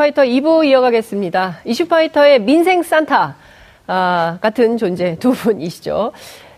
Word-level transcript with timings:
이슈파이터 0.00 0.22
2부 0.22 0.64
이어가겠습니다. 0.64 1.58
이슈파이터의 1.64 2.40
민생 2.40 2.82
산타 2.82 3.36
아, 3.86 4.38
같은 4.40 4.78
존재 4.78 5.16
두 5.20 5.32
분이시죠. 5.32 6.12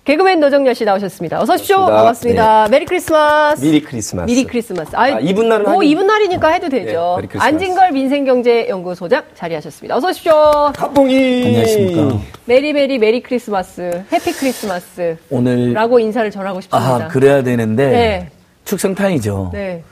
개그맨 0.04 0.38
노정렬 0.40 0.74
씨 0.74 0.84
나오셨습니다. 0.84 1.40
어서 1.40 1.54
오십시오. 1.54 1.78
반갑습니다. 1.78 1.96
반갑습니다. 1.96 2.64
네. 2.64 2.70
Merry 2.70 2.84
크리스마스. 2.84 3.64
미리 3.64 3.82
크리스마스. 3.82 4.26
미리 4.26 4.44
크리스마스. 4.44 4.90
아, 4.94 5.08
이분 5.20 5.48
날은 5.48 5.64
뭐 5.64 5.82
이분 5.82 6.06
날이니까 6.06 6.48
해도 6.50 6.68
되죠. 6.68 7.18
네, 7.20 7.28
안진걸 7.38 7.92
민생경제연구소장 7.92 9.24
자리하셨습니다. 9.34 9.96
어서 9.96 10.08
오십시오. 10.08 10.72
갑봉이. 10.76 11.46
안녕하십니까. 11.46 12.18
Merry 12.44 12.72
Merry 12.72 12.98
Merry 12.98 13.22
크리스마스. 13.22 14.04
Happy 14.12 14.32
크리스마스. 14.32 15.16
오늘 15.30 15.72
라고 15.72 15.98
인사를 15.98 16.30
전하고 16.30 16.60
싶습니다. 16.60 16.94
아, 16.94 17.08
그래야 17.08 17.42
되는데 17.42 17.90
네. 17.90 18.30
축성탄이죠. 18.64 19.50
네. 19.52 19.82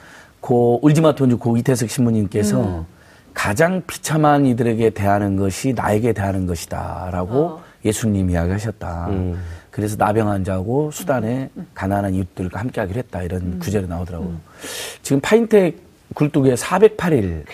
고 0.40 0.78
울지마톤주 0.82 1.38
고 1.38 1.56
이태석 1.56 1.90
신부님께서 1.90 2.60
음. 2.60 2.86
가장 3.34 3.82
비참한 3.86 4.46
이들에게 4.46 4.90
대하는 4.90 5.36
것이 5.36 5.72
나에게 5.72 6.12
대하는 6.12 6.46
것이다라고 6.46 7.38
어. 7.38 7.62
예수님 7.84 8.30
이야기하셨다. 8.30 9.06
음. 9.08 9.42
그래서 9.70 9.96
나병 9.96 10.28
환자하고 10.28 10.90
수단에 10.90 11.50
가난한 11.74 12.14
이웃들과 12.14 12.60
함께하기로 12.60 12.98
했다 12.98 13.22
이런 13.22 13.40
음. 13.40 13.58
구절이 13.60 13.86
나오더라고요. 13.86 14.28
음. 14.28 14.40
지금 15.02 15.20
파인텍 15.20 15.76
굴뚝에 16.14 16.54
408일 16.54 17.44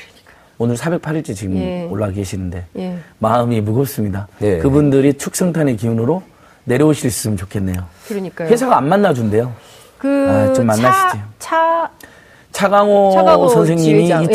오늘 0.58 0.76
408일째 0.76 1.34
지금 1.34 1.56
예. 1.58 1.84
올라 1.84 2.10
계시는데 2.10 2.64
예. 2.78 2.98
마음이 3.18 3.60
무겁습니다. 3.60 4.26
예. 4.40 4.58
그분들이 4.58 5.12
축성탄의 5.12 5.76
기운으로 5.76 6.22
내려오실 6.64 7.10
수 7.10 7.20
있으면 7.20 7.36
좋겠네요. 7.36 7.84
그러니까요. 8.08 8.48
회사가 8.48 8.78
안 8.78 8.88
만나준대요. 8.88 9.52
그 9.98 10.08
아, 10.28 10.52
좀 10.52 10.66
만나시죠. 10.66 10.90
차, 10.90 11.28
차 11.38 11.90
강호, 12.66 13.10
차강호 13.14 13.48
선생님이 13.48 14.06
지회장. 14.06 14.26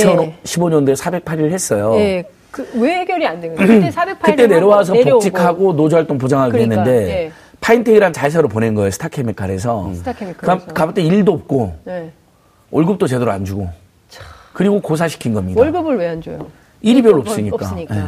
2015년도에 0.44 0.96
408일 0.96 1.52
했어요. 1.52 1.96
예. 1.98 2.24
그 2.52 2.68
왜 2.76 2.96
해결이 3.00 3.26
안 3.26 3.40
된 3.42 3.56
거예요? 3.56 3.68
그때 3.82 3.90
408일 3.90 4.22
그때 4.22 4.48
내려와서 4.48 4.94
복직하고 4.94 5.74
노조활동 5.74 6.18
보장하기로 6.18 6.52
그러니까, 6.58 6.82
했는데 6.84 7.12
예. 7.26 7.32
파인텍이란 7.62 8.12
자회사로 8.14 8.48
보낸 8.48 8.76
거예요. 8.76 8.92
스타케미칼에서. 8.92 9.86
음. 9.86 9.94
스타케미칼. 9.94 10.60
가봤더니 10.74 11.08
일도 11.08 11.32
없고 11.34 11.76
네. 11.86 12.12
월급도 12.72 13.08
제대로 13.08 13.32
안 13.32 13.46
주고 13.46 13.70
그리고 14.54 14.82
고사시킨 14.82 15.34
겁니다. 15.34 15.60
월급을 15.62 15.98
왜 15.98 16.08
안 16.10 16.22
줘요? 16.22 16.48
일이 16.82 17.02
별로 17.02 17.20
없으니까. 17.20 17.56
없으니까. 17.56 17.96
네. 17.96 18.04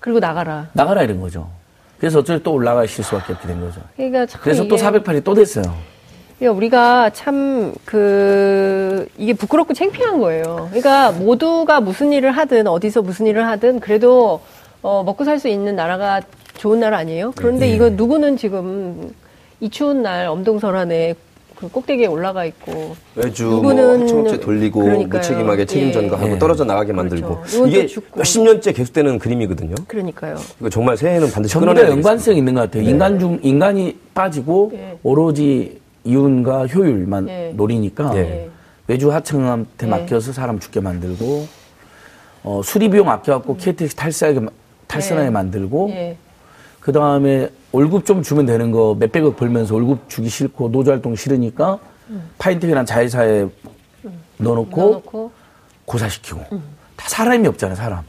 그리고 0.00 0.18
나가라. 0.18 0.68
나가라 0.72 1.02
이런 1.02 1.20
거죠. 1.20 1.48
그래서 1.98 2.20
어쩔 2.20 2.42
또 2.42 2.52
올라가실 2.54 3.04
수밖에 3.04 3.32
없게 3.34 3.46
된 3.48 3.60
거죠. 3.60 3.80
그러니까 3.96 4.26
그래서 4.40 4.66
또 4.66 4.76
408이 4.76 5.22
또 5.22 5.34
됐어요. 5.34 5.64
그러니까 6.42 6.56
우리가 6.56 7.10
참 7.10 7.72
그 7.84 9.06
이게 9.16 9.32
부끄럽고 9.32 9.74
창피한 9.74 10.18
거예요. 10.18 10.66
그러니까 10.70 11.12
모두가 11.12 11.80
무슨 11.80 12.12
일을 12.12 12.32
하든 12.32 12.66
어디서 12.66 13.02
무슨 13.02 13.26
일을 13.26 13.46
하든 13.46 13.78
그래도 13.80 14.40
어, 14.82 15.02
먹고 15.04 15.24
살 15.24 15.38
수 15.38 15.48
있는 15.48 15.76
나라가 15.76 16.20
좋은 16.56 16.80
날 16.80 16.94
아니에요? 16.94 17.32
그런데 17.36 17.66
네. 17.66 17.74
이거 17.74 17.90
누구는 17.90 18.36
지금 18.36 19.12
이 19.60 19.70
추운 19.70 20.02
날 20.02 20.26
엄동설 20.26 20.74
안에 20.76 21.14
그 21.56 21.68
꼭대기에 21.68 22.06
올라가 22.06 22.44
있고 22.44 22.96
외주 23.14 23.44
누구는 23.44 24.06
뭐 24.06 24.36
돌리고 24.38 24.80
그러니까요. 24.80 25.20
무책임하게 25.20 25.66
책임 25.66 25.88
예. 25.88 25.92
전가하고 25.92 26.32
예. 26.32 26.38
떨어져 26.38 26.64
나가게 26.64 26.92
만들고 26.92 27.36
그렇죠. 27.42 27.66
이게 27.68 27.86
몇십 28.16 28.42
년째 28.42 28.72
계속되는 28.72 29.18
그림이거든요. 29.20 29.76
그러니까요. 29.86 30.36
이거 30.58 30.68
정말 30.68 30.96
새해는 30.96 31.30
반드시 31.30 31.52
전부 31.52 31.72
다 31.72 31.88
연관성 31.88 32.36
있는 32.36 32.54
것 32.54 32.62
같아요. 32.62 32.82
네. 32.82 32.90
인간 32.90 33.18
중 33.20 33.38
인간이 33.42 33.96
빠지고 34.14 34.72
예. 34.74 34.98
오로지 35.04 35.80
이윤과 36.04 36.66
효율만 36.66 37.28
예. 37.28 37.52
노리니까 37.54 38.16
예. 38.16 38.50
외주 38.88 39.12
하청한테 39.12 39.86
예. 39.86 39.90
맡겨서 39.90 40.32
사람 40.32 40.58
죽게 40.58 40.80
만들고 40.80 41.46
어, 42.44 42.60
수리 42.64 42.88
비용 42.88 43.08
아껴갖고 43.08 43.56
KTX 43.56 43.94
탈세하게 43.94 44.40
탈선하게 44.88 45.30
만들고 45.30 45.90
그 46.80 46.92
다음에 46.92 47.48
월급 47.70 48.04
좀 48.04 48.22
주면 48.22 48.44
되는 48.44 48.70
거 48.72 48.96
몇백억 48.98 49.36
벌면서 49.36 49.74
월급 49.74 50.08
주기 50.08 50.28
싫고 50.28 50.70
노조 50.70 50.90
활동 50.90 51.14
싫으니까 51.14 51.78
음. 52.10 52.28
파인텍이란 52.38 52.84
자회사에 52.84 53.42
음. 54.04 54.20
넣어놓고, 54.38 54.80
넣어놓고, 54.80 55.32
고사시키고 55.84 56.40
음. 56.52 56.62
다 56.96 57.08
사람이 57.08 57.46
없잖아요 57.48 57.76
사람 57.76 58.02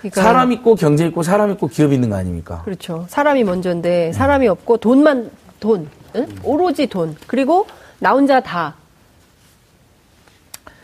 그러니까 0.00 0.22
사람 0.22 0.52
있고 0.52 0.76
경제 0.76 1.06
있고 1.06 1.22
사람 1.22 1.50
있고 1.50 1.66
기업 1.66 1.92
있는 1.92 2.08
거 2.08 2.16
아닙니까 2.16 2.62
그렇죠 2.64 3.06
사람이 3.08 3.44
먼저인데 3.44 4.12
사람이 4.12 4.46
없고 4.48 4.78
돈만 4.78 5.30
돈 5.58 5.88
응? 6.16 6.26
오로지 6.42 6.86
돈 6.86 7.16
그리고 7.26 7.66
나 7.98 8.12
혼자 8.12 8.40
다 8.40 8.74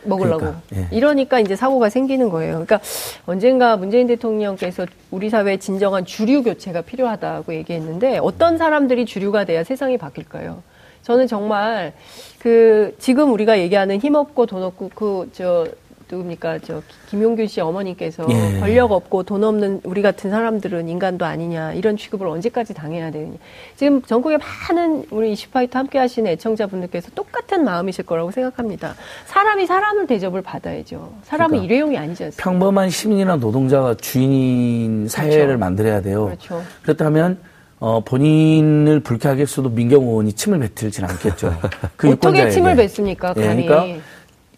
먹으려고. 0.05 0.39
그러니까, 0.39 0.61
예. 0.75 0.87
이러니까 0.91 1.39
이제 1.39 1.55
사고가 1.55 1.89
생기는 1.89 2.29
거예요. 2.29 2.53
그러니까 2.53 2.79
언젠가 3.25 3.77
문재인 3.77 4.07
대통령께서 4.07 4.85
우리 5.11 5.29
사회에 5.29 5.57
진정한 5.57 6.05
주류 6.05 6.43
교체가 6.43 6.81
필요하다고 6.81 7.53
얘기했는데 7.53 8.17
어떤 8.17 8.57
사람들이 8.57 9.05
주류가 9.05 9.45
돼야 9.45 9.63
세상이 9.63 9.97
바뀔까요? 9.97 10.61
저는 11.03 11.27
정말 11.27 11.93
그 12.39 12.95
지금 12.99 13.31
우리가 13.33 13.59
얘기하는 13.59 13.99
힘없고 13.99 14.45
돈 14.45 14.63
없고 14.63 14.91
그 14.95 15.29
저 15.33 15.67
누굽니까 16.13 16.59
저 16.59 16.81
김용균 17.09 17.47
씨 17.47 17.61
어머니께서 17.61 18.25
예. 18.29 18.59
권력 18.59 18.91
없고 18.91 19.23
돈 19.23 19.43
없는 19.43 19.81
우리 19.83 20.01
같은 20.01 20.29
사람들은 20.29 20.87
인간도 20.87 21.25
아니냐 21.25 21.73
이런 21.73 21.97
취급을 21.97 22.27
언제까지 22.27 22.73
당해야 22.73 23.11
되느냐 23.11 23.37
지금 23.75 24.01
전국에 24.01 24.37
많은 24.37 25.05
우리 25.09 25.31
이슈파이터 25.33 25.79
함께 25.79 25.97
하시는 25.99 26.29
애청자분들께서 26.31 27.11
똑같은 27.15 27.63
마음이실 27.63 28.05
거라고 28.05 28.31
생각합니다 28.31 28.95
사람이 29.25 29.65
사람을 29.65 30.07
대접을 30.07 30.41
받아야죠 30.41 31.13
사람은 31.23 31.49
그러니까 31.51 31.65
일회용이 31.65 31.97
아니지 31.97 32.23
않습니까 32.25 32.43
평범한 32.43 32.89
시민이나 32.89 33.35
노동자가 33.35 33.95
주인인 33.95 35.07
사회를 35.07 35.45
그렇죠. 35.45 35.59
만들어야 35.59 36.01
돼요 36.01 36.25
그렇죠. 36.25 36.61
그렇다면 36.83 37.37
어, 37.79 37.99
본인을 37.99 39.01
불쾌하게 39.01 39.41
했어도 39.41 39.67
민경 39.67 40.03
의원이 40.03 40.31
침을 40.31 40.57
뱉을지는 40.57 41.09
않겠죠. 41.09 41.53
그 41.97 42.11
어떻게 42.11 42.49
침을 42.49 42.77
뱉습니까? 42.77 43.33
네, 43.33 43.41
그러니까 43.41 43.85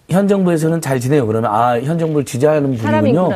현 0.10 0.28
정부에서는 0.28 0.82
잘 0.82 1.00
지내요. 1.00 1.26
그러면 1.26 1.52
아, 1.52 1.80
현 1.80 1.98
정부를 1.98 2.26
지지하는 2.26 2.76
분이군요. 2.76 3.30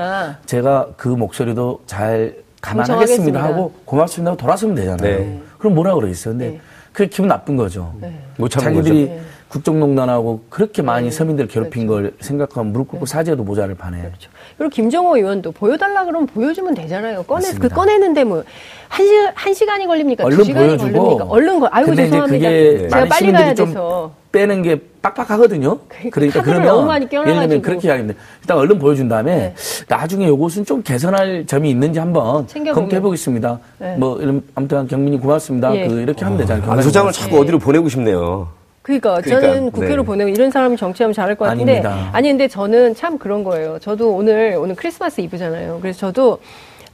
제가 0.45 0.89
그 0.97 1.07
목소리도 1.07 1.81
잘 1.85 2.35
감안하겠습니다 2.61 3.41
하고 3.41 3.73
고맙습니다 3.85 4.31
하고 4.31 4.39
돌아서면 4.39 4.75
되잖아요. 4.75 5.19
네. 5.19 5.41
그럼 5.57 5.75
뭐라 5.75 5.95
그러겠어요. 5.95 6.33
근데 6.33 6.49
네. 6.51 6.59
그게 6.91 7.09
기분 7.09 7.27
나쁜 7.27 7.55
거죠. 7.55 7.93
네. 7.99 8.19
자기들이 8.49 9.07
거죠. 9.07 9.21
국정농단하고 9.49 10.41
그렇게 10.49 10.81
많이 10.81 11.05
네. 11.05 11.11
서민들 11.11 11.47
괴롭힌 11.47 11.87
그렇죠. 11.87 12.09
걸 12.09 12.13
생각하면 12.19 12.71
무릎 12.71 12.89
꿇고 12.89 13.05
네. 13.05 13.11
사죄도 13.11 13.43
모자를 13.43 13.75
파네. 13.75 13.99
그렇죠. 13.99 14.29
그리고 14.57 14.69
김정호 14.69 15.17
의원도 15.17 15.51
보여달라 15.53 16.05
그러면 16.05 16.27
보여주면 16.27 16.75
되잖아요. 16.75 17.23
꺼내 17.23 17.47
맞습니다. 17.47 17.67
그 17.67 17.73
꺼내는데 17.73 18.23
뭐 18.23 18.43
한시한 18.87 19.53
시간이 19.53 19.87
걸립니까? 19.87 20.25
얼른 20.25 20.37
두 20.37 20.43
시간이 20.43 20.67
보여주고, 20.67 20.91
걸립니까? 20.91 21.25
얼른 21.25 21.59
거. 21.59 21.67
아이고 21.71 21.95
죄송합니다. 21.95 22.49
제가 22.49 23.05
빨리 23.05 23.31
가야 23.31 23.53
돼서. 23.53 24.11
빼는 24.31 24.61
게 24.61 24.79
빡빡하거든요. 25.01 25.79
그러니까, 25.87 26.09
그러니까 26.11 26.43
그러면 26.43 26.67
너무 26.67 26.85
많이 26.85 27.07
예를 27.11 27.25
들면 27.25 27.61
그렇게 27.63 27.87
이야기합니다. 27.87 28.19
일단 28.41 28.57
얼른 28.57 28.77
보여준 28.77 29.09
다음에 29.09 29.35
네. 29.35 29.55
나중에 29.87 30.27
이것은 30.27 30.65
좀 30.65 30.83
개선할 30.83 31.47
점이 31.47 31.71
있는지 31.71 31.97
한번 31.97 32.45
검토해 32.47 33.01
보겠습니다. 33.01 33.59
네. 33.79 33.95
뭐 33.97 34.19
아무튼 34.53 34.87
경민이 34.87 35.19
고맙습니다. 35.19 35.75
예. 35.75 35.87
그 35.87 36.01
이렇게 36.01 36.23
하면 36.23 36.37
되잖아요. 36.37 36.71
아, 36.71 36.79
소장을 36.79 37.11
자꾸 37.11 37.37
예. 37.37 37.39
어디로 37.41 37.57
보내고 37.57 37.89
싶네요. 37.89 38.58
그러니까, 38.81 39.21
그러니까 39.21 39.47
저는 39.47 39.71
국회로 39.71 40.03
네. 40.03 40.05
보내고 40.05 40.29
이런 40.29 40.51
사람이 40.51 40.77
정치하면 40.77 41.13
잘할 41.13 41.35
것 41.35 41.45
같은데 41.45 41.79
아닙니다. 41.79 42.09
아니 42.13 42.29
근데 42.29 42.47
저는 42.47 42.95
참 42.95 43.17
그런 43.17 43.43
거예요. 43.43 43.77
저도 43.79 44.15
오늘 44.15 44.55
오늘 44.57 44.75
크리스마스 44.75 45.21
이브잖아요. 45.21 45.79
그래서 45.81 45.99
저도 45.99 46.39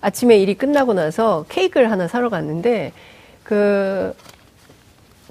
아침에 0.01 0.37
일이 0.37 0.55
끝나고 0.55 0.93
나서 0.93 1.45
케이크를 1.49 1.91
하나 1.91 2.07
사러 2.07 2.29
갔는데 2.29 2.91
그 3.43 4.13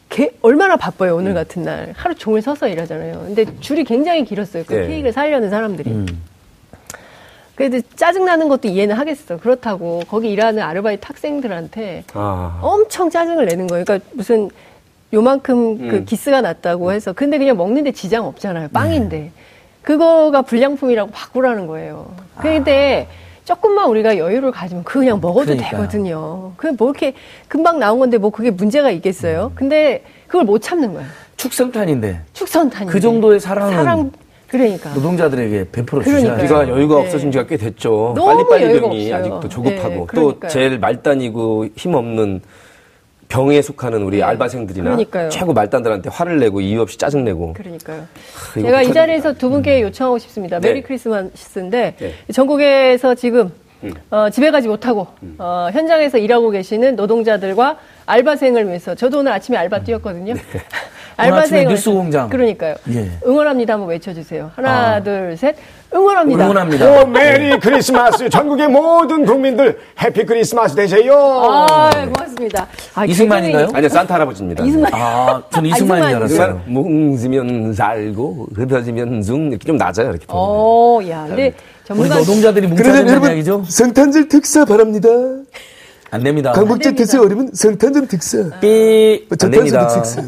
개, 0.08 0.30
얼마나 0.42 0.76
바빠요 0.76 1.16
오늘 1.16 1.32
음. 1.32 1.34
같은 1.34 1.64
날 1.64 1.92
하루 1.96 2.14
종일 2.14 2.40
서서 2.40 2.68
일하잖아요. 2.68 3.24
근데 3.26 3.46
줄이 3.60 3.84
굉장히 3.84 4.24
길었어요. 4.24 4.64
그 4.64 4.74
네. 4.74 4.86
케이크를 4.86 5.12
사려는 5.12 5.50
사람들이. 5.50 5.90
음. 5.90 6.06
그래도 7.56 7.80
짜증나는 7.94 8.48
것도 8.48 8.68
이해는 8.68 8.96
하겠어. 8.96 9.36
그렇다고 9.36 10.02
거기 10.08 10.30
일하는 10.30 10.62
아르바이트 10.62 11.06
학생들한테 11.06 12.04
아. 12.14 12.58
엄청 12.62 13.10
짜증을 13.10 13.46
내는 13.46 13.66
거예요. 13.66 13.84
그러니까 13.84 14.08
무슨 14.12 14.50
요만큼 15.14 15.78
그 15.78 15.84
음. 15.84 15.88
그 15.88 16.04
기스가 16.04 16.40
났다고 16.40 16.92
해서 16.92 17.12
근데 17.12 17.38
그냥 17.38 17.56
먹는데 17.56 17.92
지장 17.92 18.26
없잖아요. 18.26 18.68
빵인데. 18.72 19.16
네. 19.16 19.30
그거가 19.82 20.42
불량품이라고 20.42 21.10
바꾸라는 21.10 21.66
거예요. 21.66 22.10
근데 22.38 23.06
아. 23.10 23.44
조금만 23.44 23.88
우리가 23.90 24.16
여유를 24.16 24.50
가지면 24.50 24.84
그냥 24.84 25.20
먹어도 25.20 25.46
그러니까요. 25.46 25.70
되거든요. 25.70 26.52
그뭐 26.56 26.74
이렇게 26.80 27.12
금방 27.48 27.78
나온 27.78 27.98
건데 27.98 28.16
뭐 28.16 28.30
그게 28.30 28.50
문제가 28.50 28.90
있겠어요? 28.90 29.50
음. 29.52 29.54
근데 29.54 30.02
그걸 30.26 30.44
못 30.44 30.60
참는 30.60 30.94
거야. 30.94 31.04
축성탄인데. 31.36 32.20
축성탄인데. 32.32 32.92
그 32.92 33.00
정도의 33.00 33.40
사랑은 33.40 33.72
사랑 33.74 34.10
그러니까 34.48 34.94
노동자들에게 34.94 35.70
베풀어 35.72 36.02
주셔야 36.02 36.34
우리가 36.34 36.68
여유가 36.68 36.96
네. 36.96 37.02
없어진 37.02 37.30
지가 37.32 37.46
꽤 37.46 37.56
됐죠. 37.56 38.14
빨리빨리 38.16 38.80
병이 38.80 39.12
아직도 39.12 39.48
조급하고 39.48 40.06
네, 40.06 40.14
또 40.14 40.38
제일 40.48 40.78
말단이고 40.78 41.66
힘없는 41.76 42.40
병에 43.34 43.60
속하는 43.62 44.02
우리 44.02 44.18
네. 44.18 44.22
알바생들이나 44.22 44.84
그러니까요. 44.84 45.28
최고 45.28 45.52
말단들한테 45.52 46.08
화를 46.08 46.38
내고 46.38 46.60
이유 46.60 46.80
없이 46.80 46.96
짜증 46.96 47.24
내고. 47.24 47.52
그러니까요. 47.54 48.06
하, 48.32 48.60
제가 48.60 48.82
이 48.82 48.92
자리에서 48.92 49.32
두 49.32 49.50
분께 49.50 49.82
음. 49.82 49.88
요청하고 49.88 50.18
싶습니다. 50.18 50.60
네. 50.60 50.68
Merry 50.68 50.82
크리스마스인데 50.82 51.96
네. 51.98 52.14
전국에서 52.32 53.16
지금 53.16 53.50
음. 53.82 53.92
어, 54.10 54.30
집에 54.30 54.52
가지 54.52 54.68
못하고 54.68 55.08
음. 55.24 55.34
어, 55.38 55.68
현장에서 55.72 56.18
일하고 56.18 56.50
계시는 56.50 56.94
노동자들과 56.94 57.78
알바생을 58.06 58.68
위해서 58.68 58.94
저도 58.94 59.18
오늘 59.18 59.32
아침에 59.32 59.58
알바 59.58 59.82
뛰었거든요. 59.82 60.34
네. 60.34 60.40
알바생 61.16 61.68
뉴스공장 61.68 62.28
그러니까요. 62.28 62.74
예. 62.92 63.10
응원합니다 63.26 63.74
한번 63.74 63.88
외쳐주세요. 63.90 64.50
하나 64.56 64.96
아. 64.96 65.02
둘 65.02 65.36
셋. 65.36 65.56
응원합니다. 65.94 66.44
응원합니다. 66.44 67.02
오, 67.02 67.06
Merry 67.06 67.58
크리스마스. 67.60 68.28
전국의 68.28 68.66
모든 68.68 69.24
국민들 69.24 69.78
Happy 70.02 70.24
크리스마스 70.26 70.74
되세요. 70.74 71.14
아, 71.16 71.90
고맙습니다. 72.12 72.66
아, 72.94 73.04
이승만인가요? 73.04 73.68
아니요, 73.72 73.88
산타 73.88 74.14
할아버지입니다. 74.14 74.64
이승만. 74.64 74.90
아, 74.92 75.40
전 75.52 75.64
이승만인 75.64 76.08
줄 76.08 76.16
알았어요. 76.16 76.62
뭉지면 76.66 77.74
살고, 77.74 78.48
흩어지면 78.56 79.22
중, 79.22 79.50
이렇게 79.50 79.64
좀 79.64 79.76
낮아요, 79.76 80.10
이렇게. 80.10 80.26
오, 80.32 81.00
야, 81.08 81.26
근데 81.28 81.54
전문가. 81.84 82.16
우리 82.16 82.20
노동자들이 82.24 82.66
뭉쳐야 82.66 83.30
얘기죠? 83.32 83.62
성탄절 83.68 84.28
특사 84.28 84.64
바랍니다. 84.64 85.08
안 86.14 86.22
됩니다. 86.22 86.52
강북제 86.52 86.94
특사 86.94 87.20
어려면 87.20 87.50
성탄절 87.52 88.06
특사. 88.06 88.38
삐. 88.60 89.26
안 89.42 89.50
됩니다. 89.50 89.88
특사. 89.88 90.22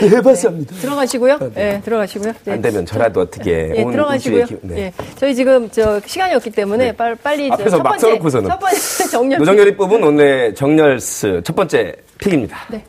해봤어 0.00 0.48
합니다. 0.48 0.74
네. 0.74 0.80
들어가시고요. 0.80 1.38
네, 1.38 1.50
네 1.54 1.80
들어가시고요. 1.84 2.32
네. 2.44 2.52
안 2.52 2.62
되면 2.62 2.86
저라도 2.86 3.20
어떻게. 3.20 3.72
네, 3.74 3.84
들어가시고요. 3.84 4.46
기... 4.46 4.56
네. 4.62 4.74
네. 4.74 4.92
저희 5.16 5.34
지금 5.34 5.68
저 5.70 6.00
시간이 6.00 6.34
없기 6.36 6.50
때문에 6.50 6.92
네. 6.92 7.16
빨리 7.22 7.50
앞에서 7.52 7.78
막 7.80 8.00
써놓고서는. 8.00 8.48
첫 8.48 8.58
번째 8.58 8.78
정렬. 9.12 9.38
노정열이 9.38 9.76
뽑은 9.76 10.02
오늘 10.02 10.54
정렬스 10.54 11.42
첫 11.44 11.54
번째 11.54 11.94
픽입니다. 12.16 12.56
네. 12.70 12.82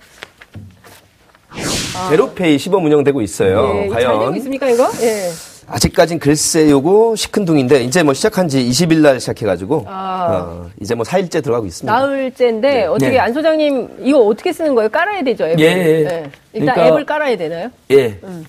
제로페이 2.10 2.58
시범 2.58 2.86
운영되고 2.86 3.22
있어요. 3.22 3.74
네, 3.74 3.88
과연 3.90 4.12
잘 4.12 4.20
되고 4.20 4.36
있습니까 4.38 4.70
이거? 4.70 4.90
예. 5.02 5.30
아직까진 5.68 6.18
글쎄 6.20 6.70
요거 6.70 7.16
시큰둥인데 7.18 7.84
이제 7.84 8.02
뭐 8.02 8.14
시작한 8.14 8.48
지 8.48 8.64
20일 8.64 9.02
날 9.02 9.20
시작해 9.20 9.46
가지고 9.46 9.84
아. 9.88 10.28
어, 10.30 10.70
이제 10.80 10.96
뭐 10.96 11.04
4일째 11.04 11.44
들어가고 11.44 11.66
있습니다. 11.66 11.94
나흘째인데 11.94 12.74
네. 12.74 12.86
어떻게 12.86 13.12
네. 13.12 13.20
안 13.20 13.34
소장님 13.34 13.98
이거 14.02 14.20
어떻게 14.20 14.54
쓰는 14.54 14.76
거예요? 14.76 14.90
깔아야 14.90 15.24
되죠 15.24 15.46
앱을. 15.46 15.60
예. 15.60 15.74
네. 15.76 16.04
일단 16.54 16.76
그러니까, 16.76 16.88
앱을 16.88 17.06
깔아야 17.06 17.38
되나요? 17.38 17.70
예. 17.92 18.18
음. 18.24 18.46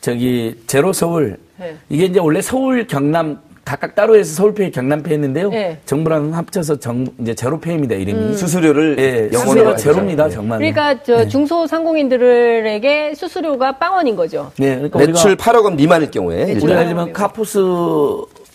저기 0.00 0.60
제로 0.66 0.92
서울 0.92 1.36
네. 1.56 1.76
이게 1.88 2.04
이제 2.06 2.18
원래 2.18 2.42
서울 2.42 2.86
경남 2.86 3.40
각각 3.66 3.96
따로 3.96 4.16
해서 4.16 4.32
서울페이 4.32 4.70
경남페이 4.70 5.14
했는데요. 5.14 5.50
네. 5.50 5.80
정부랑 5.86 6.32
합쳐서 6.34 6.78
정 6.78 7.04
이제 7.20 7.34
제로페이입니다 7.34 7.96
이름이. 7.96 8.18
음. 8.18 8.32
수수료를 8.34 8.96
예, 9.00 9.36
영어로 9.36 9.74
제로입니다 9.74 10.28
네. 10.28 10.30
정말. 10.30 10.58
그러니까 10.58 11.02
저 11.02 11.16
네. 11.16 11.28
중소상공인들에게 11.28 13.14
수수료가 13.16 13.78
빵원인 13.78 14.14
거죠. 14.14 14.52
네. 14.56 14.76
그러니까 14.76 15.00
매출 15.00 15.36
8억 15.36 15.64
원 15.64 15.74
미만일 15.74 16.12
경우에 16.12 16.52
우리가 16.52 16.84
들면 16.84 17.12
카포스 17.12 17.58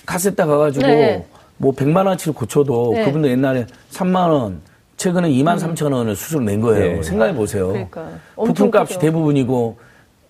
카센터 0.06 0.46
가가지고 0.46 0.88
네. 0.88 1.26
뭐 1.58 1.74
100만 1.74 2.06
원치를 2.08 2.34
고쳐도 2.34 2.94
네. 2.96 3.04
그분들 3.04 3.32
옛날에 3.32 3.68
3만 3.92 4.30
원. 4.30 4.62
최근에 4.96 5.30
2만 5.30 5.60
3천 5.60 5.92
원을 5.92 6.16
수수료 6.16 6.42
낸 6.42 6.62
거예요. 6.62 6.98
네. 6.98 7.04
생각해 7.04 7.34
보세요. 7.34 7.70
그러니까. 7.70 8.08
부품값이 8.36 9.00
대부분이고 9.00 9.78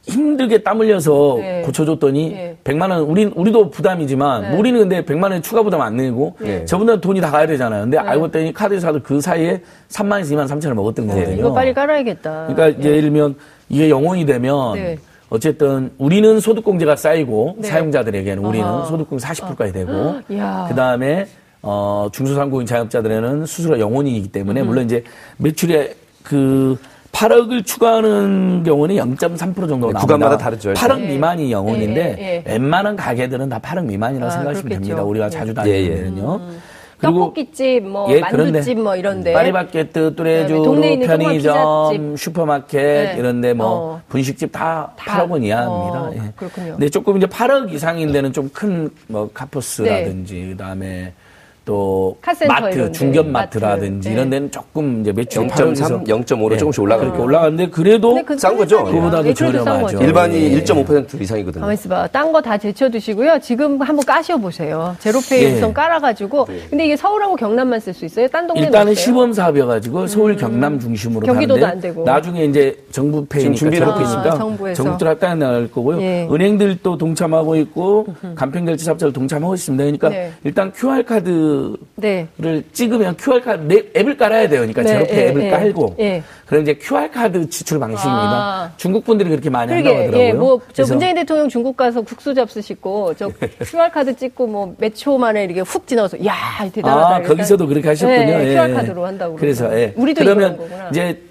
힘들게 0.04 0.60
땀 0.60 0.80
흘려서 0.80 1.38
네. 1.40 1.62
고쳐줬더니 1.62 2.30
네. 2.30 2.58
100만 2.64 2.90
원 2.90 3.02
우리 3.02 3.26
우리도 3.26 3.70
부담이지만 3.70 4.42
네. 4.42 4.58
우리는 4.58 4.80
근데 4.80 5.04
100만 5.04 5.32
원 5.32 5.42
추가 5.42 5.62
부담 5.62 5.82
안 5.82 5.96
내고 5.96 6.36
네. 6.40 6.66
저분들 6.66 7.02
돈이 7.02 7.22
다 7.22 7.30
가야 7.30 7.46
되잖아요. 7.46 7.84
근데 7.84 7.98
네. 8.02 8.08
알고 8.08 8.24
봤더니 8.24 8.54
카드사도 8.54 9.02
그 9.04 9.22
사이에 9.22 9.62
3만에서 9.90 10.32
2만 10.34 10.48
3천 10.48 10.68
원 10.68 10.76
먹었던 10.76 11.08
네. 11.08 11.14
거거든요. 11.14 11.38
이거 11.38 11.54
빨리 11.54 11.74
깔아야겠다. 11.74 12.48
그러니까 12.48 12.84
예를 12.84 13.02
들면 13.02 13.36
이게 13.70 13.90
영원이 13.90 14.26
되면 14.26 14.98
어쨌든 15.30 15.92
우리는 15.98 16.40
소득공제가 16.40 16.96
쌓이고 16.96 17.58
사용자들에게는 17.62 18.44
우리는 18.44 18.66
아하. 18.68 18.86
소득공제 18.86 19.26
40%까지 19.26 19.72
되고 19.72 20.16
그 20.28 20.76
다음에 20.76 21.28
어, 21.62 22.10
중소상공인 22.12 22.66
자영업자들에는 22.66 23.46
수수료 23.46 23.80
영원이기 23.80 24.30
때문에 24.30 24.62
음. 24.62 24.68
물론 24.68 24.86
이제 24.86 25.04
매출의 25.38 25.94
그 26.24 26.78
8억을 27.22 27.66
추가하는 27.66 28.64
경우는 28.64 28.96
0.3% 28.96 29.38
정도 29.38 29.66
네, 29.76 29.80
나옵니다. 29.80 30.00
구간마다 30.00 30.38
다르죠. 30.38 30.74
8억 30.74 31.00
네. 31.02 31.08
미만이 31.10 31.52
영혼인데 31.52 32.16
네, 32.16 32.44
네. 32.46 32.52
웬만한 32.54 32.96
가게들은 32.96 33.50
다 33.50 33.60
8억 33.60 33.86
미만이라고 33.86 34.28
아, 34.28 34.30
생각하시면 34.32 34.64
그렇겠죠. 34.64 34.82
됩니다. 34.88 35.04
우리가 35.04 35.30
자주 35.30 35.54
다니는 35.54 35.96
데는요. 35.96 36.36
음. 36.36 36.62
그리고 36.98 37.20
떡볶이집, 37.20 37.84
뭐 37.84 38.14
예, 38.14 38.20
만두집 38.20 38.80
뭐 38.80 38.96
이런데 38.96 39.34
파리바게뜨, 39.34 40.14
뚜레쥬, 40.16 40.76
네, 40.80 41.00
편의점, 41.00 42.16
슈퍼마켓 42.16 42.80
네. 42.80 43.16
이런데 43.18 43.54
뭐 43.56 43.68
어. 43.68 44.02
분식집 44.10 44.52
다, 44.52 44.94
다 44.96 45.24
8억 45.26 45.32
원 45.32 45.42
이하입니다. 45.44 46.00
어, 46.00 46.12
예. 46.14 46.32
그렇군요. 46.36 46.74
근데 46.74 46.90
조금 46.90 47.18
이제 47.18 47.26
8억 47.26 47.74
이상인 47.74 48.12
데는 48.12 48.32
좀 48.34 48.50
큰 48.54 48.92
뭐 49.08 49.30
카푸스라든지 49.34 50.50
그다음에 50.52 51.14
또 51.64 52.18
마트, 52.48 52.92
중견 52.92 53.32
마트라든지 53.32 54.10
네. 54.10 54.16
이런 54.16 54.30
데는 54.32 54.50
조금 54.50 55.02
이제 55.02 55.12
매출 55.12 55.46
0.3, 55.48 56.08
0.5로 56.08 56.50
네. 56.50 56.58
조금씩 56.58 56.82
올라가 56.82 57.04
그렇게 57.04 57.22
올라가는데 57.22 57.70
그래도 57.70 58.20
그 58.26 58.38
싼 58.40 58.58
거죠. 58.58 58.84
그보다도 58.84 59.32
저렴하죠. 59.36 60.02
일반이 60.02 60.50
네. 60.50 60.64
1.5% 60.64 61.22
이상이거든요. 61.22 61.62
가만 61.62 61.74
있어봐. 61.76 62.08
딴 62.08 62.32
거 62.32 62.42
다 62.42 62.58
제쳐 62.58 62.90
두시고요. 62.90 63.38
지금 63.42 63.80
한번 63.80 64.04
까셔 64.06 64.38
보세요. 64.38 64.96
제로페이 65.00 65.44
네. 65.52 65.58
우선 65.58 65.72
깔아 65.74 66.00
가지고. 66.00 66.46
네. 66.48 66.62
근데 66.70 66.86
이게 66.86 66.96
서울하고 66.98 67.36
경남만 67.36 67.80
쓸 67.80 67.94
수 67.94 68.06
있어요? 68.06 68.28
딴 68.30 68.48
동네 68.48 68.64
일단은 68.64 68.96
시범 68.96 69.32
사업이어 69.32 69.68
가지고 69.68 70.08
서울 70.08 70.32
음. 70.32 70.38
경남 70.38 70.80
중심으로 70.80 71.28
경기도도 71.28 71.64
안 71.66 71.80
되고. 71.80 72.04
나중에 72.04 72.46
이제 72.46 72.76
정부 72.92 73.24
페이니까 73.26 73.70
제로페이니까 73.70 74.34
아, 74.34 74.74
정부들 74.74 75.08
할때 75.08 75.36
나올 75.36 75.70
거고요. 75.70 76.02
예. 76.02 76.28
은행들도 76.32 76.98
동참하고 76.98 77.56
있고 77.58 78.08
간편결제 78.34 78.84
사업자도 78.84 79.14
동참하고 79.14 79.54
있습니다. 79.54 79.84
그러니까 79.84 80.10
네. 80.10 80.32
일단 80.44 80.72
QR 80.74 81.04
카드 81.04 81.51
네. 81.96 82.28
를 82.38 82.64
찍으면 82.74 83.16
QR 83.18 83.42
카드 83.42 83.92
앱을 83.96 84.18
깔아야 84.18 84.48
돼요. 84.50 84.60
그러니까 84.62 84.82
네, 84.84 84.90
제로페이 84.90 85.18
예, 85.18 85.28
앱을 85.30 85.44
예, 85.44 85.50
깔고 85.50 85.96
예. 86.00 86.24
그럼 86.46 86.64
이제 86.64 86.78
QR 86.82 87.10
카드 87.12 87.50
지출 87.50 87.80
방식입니다. 87.80 88.12
아. 88.34 88.72
중국 88.78 89.06
분들이 89.06 89.30
그렇게 89.30 89.50
많이 89.50 89.72
그러게, 89.72 89.88
한다고 89.90 90.08
하더라고요. 90.08 90.28
예, 90.28 90.34
뭐 90.34 90.62
저 90.62 90.84
문재인 90.88 91.16
대통령 91.16 91.50
중국 91.50 91.78
가서 91.78 92.02
국수 92.02 92.34
잡수시고 92.34 93.14
저 93.16 93.30
QR 93.66 93.90
카드 93.92 94.16
찍고 94.16 94.48
뭐 94.48 94.76
몇 94.80 94.94
초 94.96 95.18
만에 95.18 95.46
이렇게 95.46 95.62
훅 95.62 95.88
지나서 95.88 96.24
야 96.26 96.36
대단하다. 96.74 97.16
아, 97.16 97.22
거기서도 97.22 97.66
그렇게 97.68 97.88
하셨군요. 97.90 98.18
네, 98.20 98.54
QR 98.54 98.70
예. 98.70 98.74
카드로 98.74 99.06
한다고. 99.06 99.36
그래서 99.36 99.72
예. 99.78 99.94
우리도 99.96 100.24
그러면 100.24 100.60
이제 100.92 101.22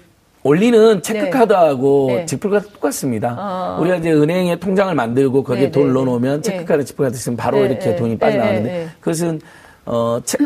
원리는 0.43 1.03
체크카드하고 1.03 2.05
네. 2.09 2.15
네. 2.15 2.25
지불카드 2.25 2.69
똑같습니다. 2.69 3.35
아. 3.37 3.77
우리가 3.79 3.97
이제 3.97 4.11
은행에 4.11 4.55
통장을 4.59 4.93
만들고 4.95 5.43
거기에 5.43 5.65
네, 5.65 5.71
돈을 5.71 5.87
네, 5.87 5.93
네. 5.93 5.99
넣어놓으면 5.99 6.41
체크카드, 6.41 6.83
지불카드 6.85 7.15
있으면 7.15 7.37
바로 7.37 7.63
이렇게 7.63 7.95
돈이 7.95 8.17
빠져나가는데 8.17 8.87
그것은 8.99 9.39
어, 9.85 10.19
체, 10.23 10.37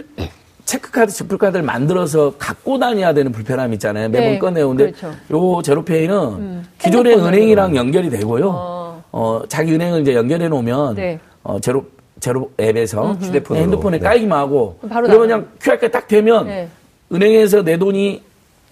체크카드, 0.65 1.11
지불카드를 1.11 1.63
만들어서 1.63 2.33
갖고 2.37 2.79
다녀야 2.79 3.13
되는 3.13 3.31
불편함이 3.31 3.73
있잖아요. 3.75 4.09
매번 4.09 4.31
네, 4.31 4.39
꺼내오는데 4.39 4.91
그렇죠. 4.91 5.15
요 5.31 5.61
제로페이는 5.61 6.15
음, 6.17 6.65
기존의 6.79 7.17
은행이랑 7.17 7.75
연결이 7.75 8.09
되고요. 8.09 8.49
어. 8.49 9.03
어. 9.11 9.41
자기 9.47 9.73
은행을 9.73 10.01
이제 10.01 10.15
연결해 10.15 10.47
놓으면 10.47 10.95
네. 10.95 11.19
어, 11.43 11.59
제로 11.59 11.85
제로 12.19 12.49
앱에서 12.59 13.13
휴대폰 13.13 13.57
핸드폰에 13.57 13.99
네. 13.99 14.03
깔기만 14.03 14.39
하고 14.39 14.79
그러면 14.81 15.19
그냥 15.19 15.47
QR코드 15.61 15.91
딱 15.91 16.07
되면 16.07 16.47
네. 16.47 16.69
은행에서 17.11 17.61
내 17.63 17.77
돈이 17.77 18.23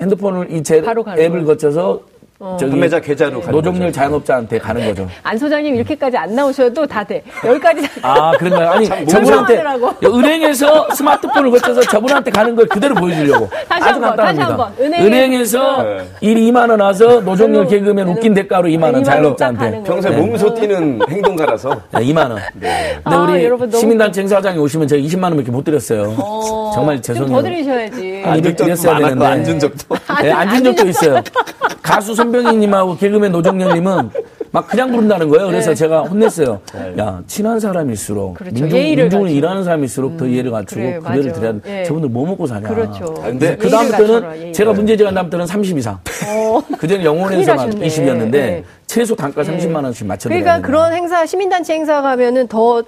핸드폰을 0.01 0.51
이 0.51 0.63
제 0.63 0.77
앱을 1.17 1.46
거쳐서 1.46 2.01
어. 2.46 2.58
판매자 2.60 3.00
계좌로 3.00 3.42
노정렬 3.50 3.90
자영업자한테 3.94 4.60
가는 4.60 4.86
거죠. 4.86 5.08
안 5.24 5.38
소장님 5.38 5.76
이렇게까지 5.76 6.18
안 6.18 6.36
나오셔도 6.36 6.86
다 6.86 7.02
돼. 7.02 7.24
여기까지 7.46 7.88
아 8.02 8.32
그런가요? 8.38 8.70
아니 8.72 8.86
저분한테 9.08 9.64
은행에서 10.04 10.90
스마트폰을 10.94 11.52
거쳐서 11.52 11.80
저분한테 11.88 12.32
가는 12.32 12.54
걸 12.54 12.68
그대로 12.68 12.96
보여주려고. 12.96 13.50
다시 13.70 13.88
한번 13.88 14.16
다시 14.18 14.40
한 14.42 14.58
번 14.58 14.74
은행 14.80 15.34
에서 15.34 15.84
네. 15.84 15.98
일이 16.20 16.52
2만 16.52 16.70
원 16.70 16.82
와서 16.82 17.22
노정렬 17.22 17.66
개그맨 17.68 18.08
웃긴 18.10 18.34
대가로 18.34 18.68
2만 18.68 18.94
원 18.94 19.04
자영업자한테. 19.06 19.84
평소에 19.84 20.12
네. 20.12 20.18
몸소 20.18 20.54
뛰는 20.54 21.00
행동가라서. 21.10 21.82
네, 21.92 22.00
2만 22.02 22.18
원. 22.30 22.36
네. 22.56 23.00
근데 23.04 23.16
아, 23.16 23.22
우리 23.22 23.46
여러분, 23.46 23.72
시민단체 23.72 24.20
행사장에 24.22 24.58
오시면 24.58 24.88
제가 24.90 25.02
20만 25.02 25.24
원밖에 25.24 25.50
못 25.50 25.64
드렸어요. 25.64 26.14
어, 26.18 26.72
정말 26.76 27.02
죄송해요. 27.02 27.36
더 27.38 27.42
드리셔야지. 27.42 28.24
아, 28.26 28.36
드렸어야 28.42 28.98
되는데. 29.00 29.26
안준 29.26 29.60
적도. 29.60 29.96
네, 30.22 30.32
안준 30.32 30.64
적도 30.76 30.90
있어요. 30.90 31.22
가수 31.84 32.16
손병휘님하고 32.16 32.96
개그맨 32.96 33.32
노정렬님은 33.34 34.10
막 34.52 34.68
그냥 34.68 34.92
부른다는 34.92 35.28
거예요. 35.30 35.48
그래서 35.48 35.72
네. 35.72 35.75
제가 35.75 36.04
혼냈어요. 36.04 36.62
네. 36.74 36.96
야 36.98 37.22
친한 37.28 37.60
사람일수록 37.60 38.36
그렇죠. 38.36 38.54
민중, 38.54 38.80
민중을 38.96 39.30
일하는 39.30 39.63
사람일수록 39.63 40.12
음, 40.13 40.18
더 40.18 40.25
예를 40.25 40.52
갖추고 40.52 40.82
그래, 40.82 41.00
급여를 41.00 41.32
드려야 41.34 41.54
돼. 41.60 41.80
예. 41.82 41.84
저분들 41.84 42.10
뭐 42.10 42.25
먹고 42.25 42.48
사냐. 42.48 42.70
그렇죠. 42.70 43.16
아, 43.20 43.24
근데 43.24 43.58
그 43.58 43.70
다음부터는 43.70 44.54
제가 44.54 44.74
문제 44.74 44.96
제기한 44.96 45.13
다음부터는 45.13 45.46
30 45.46 45.78
이상. 45.78 46.00
어. 46.28 46.62
그전에 46.78 47.04
영혼에서만 47.04 47.72
20이었는데 47.72 48.32
네. 48.32 48.63
최소 48.88 49.13
단가 49.16 49.44
30만 49.44 49.84
원씩 49.84 50.08
맞춰드려야 50.08 50.42
그러니까 50.42 50.66
그런 50.66 50.94
행사 50.94 51.25
시민단체 51.25 51.74
행사 51.74 52.02
가면은 52.02 52.48
더 52.48 52.82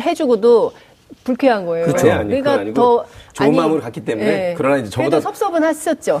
해주고도 0.00 0.72
불쾌한 1.24 1.64
거예요. 1.66 1.86
그렇죠. 1.86 2.06
그러니까 2.06 2.64
더 2.74 3.04
좋은 3.34 3.48
아니, 3.48 3.56
마음으로 3.56 3.80
갔기 3.82 4.04
때문에 4.04 4.26
예. 4.26 4.54
그러나 4.56 4.78
이제 4.78 4.90
저보다 4.90 5.20
섭섭은 5.20 5.62
하셨죠. 5.62 6.20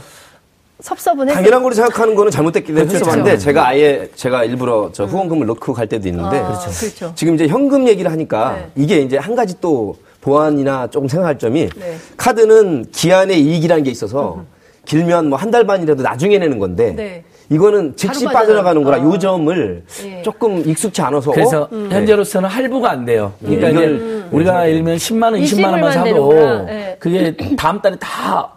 섭섭은. 0.82 1.26
당연한 1.28 1.62
걸로 1.62 1.74
생각하는 1.74 2.14
거는 2.14 2.30
잘못됐기 2.30 2.66
때문에 2.68 2.86
그렇죠. 2.86 3.04
섭섭한데 3.04 3.38
제가 3.38 3.68
아예 3.68 4.08
제가 4.14 4.44
일부러 4.44 4.90
저 4.92 5.04
후원금을 5.04 5.46
넣고 5.46 5.72
갈 5.72 5.86
때도 5.86 6.08
있는데 6.08 6.38
아, 6.38 6.48
그렇죠. 6.48 6.70
그렇죠. 6.70 7.12
지금 7.14 7.34
이제 7.36 7.46
현금 7.48 7.86
얘기를 7.88 8.10
하니까 8.10 8.52
네. 8.56 8.70
이게 8.74 8.98
이제 8.98 9.16
한 9.16 9.34
가지 9.34 9.54
또 9.60 9.96
보완이나 10.20 10.88
조금 10.88 11.08
생각할 11.08 11.38
점이 11.38 11.68
네. 11.76 11.96
카드는 12.16 12.86
기한의 12.92 13.40
이익이라는 13.40 13.84
게 13.84 13.90
있어서 13.90 14.34
음. 14.38 14.46
길면 14.84 15.28
뭐 15.28 15.38
한 15.38 15.50
달 15.52 15.64
반이라도 15.66 16.02
나중에 16.02 16.38
내는 16.38 16.58
건데 16.58 16.92
네. 16.96 17.24
이거는 17.50 17.94
즉시 17.96 18.24
빠져나가는 18.24 18.82
거라 18.82 18.96
아. 18.96 19.00
요 19.02 19.18
점을 19.18 19.84
예. 20.04 20.22
조금 20.22 20.66
익숙치 20.66 21.02
않아서 21.02 21.30
그래서 21.32 21.62
어? 21.62 21.68
음. 21.72 21.88
현재로서는 21.92 22.48
할부가 22.48 22.90
안 22.90 23.04
돼요. 23.04 23.32
그러니까 23.40 23.68
음. 23.68 23.72
이제 23.74 23.84
음. 23.86 24.28
우리가 24.32 24.62
예를 24.68 24.78
들면 24.82 24.96
10만 24.96 25.22
원, 25.24 25.34
20만 25.34 25.70
원만 25.72 25.92
사도 25.92 26.32
네. 26.64 26.96
그게 26.98 27.36
다음 27.56 27.80
달에 27.82 27.96
다 28.00 28.52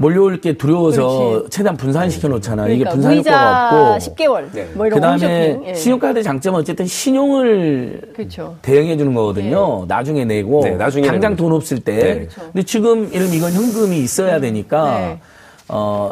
몰려올 0.00 0.40
게 0.40 0.52
두려워서 0.52 1.08
그렇지. 1.30 1.50
최대한 1.50 1.76
분산시켜 1.76 2.28
놓잖아. 2.28 2.62
그러니까, 2.62 2.90
이게 2.90 2.94
분산 2.94 3.16
효과가 3.18 3.94
없고 3.96 4.14
10개월. 4.14 4.44
네. 4.52 4.68
뭐 4.74 4.86
이런 4.86 5.00
그다음에 5.00 5.58
예. 5.66 5.74
신용카드 5.74 6.22
장점은 6.22 6.60
어쨌든 6.60 6.86
신용을 6.86 8.12
그렇죠. 8.14 8.54
대응해 8.62 8.96
주는 8.96 9.12
거거든요. 9.12 9.80
네. 9.80 9.86
나중에 9.88 10.24
내고 10.24 10.60
네, 10.62 10.70
나중에 10.76 11.04
당장 11.04 11.34
돈 11.34 11.52
없을 11.52 11.80
때. 11.80 11.96
네. 11.96 12.14
그렇죠. 12.20 12.40
근데 12.52 12.62
지금 12.62 13.12
예를 13.12 13.34
이건 13.34 13.52
현금이 13.52 13.98
있어야 13.98 14.38
되니까 14.38 14.98
네. 15.00 15.20
어 15.66 16.10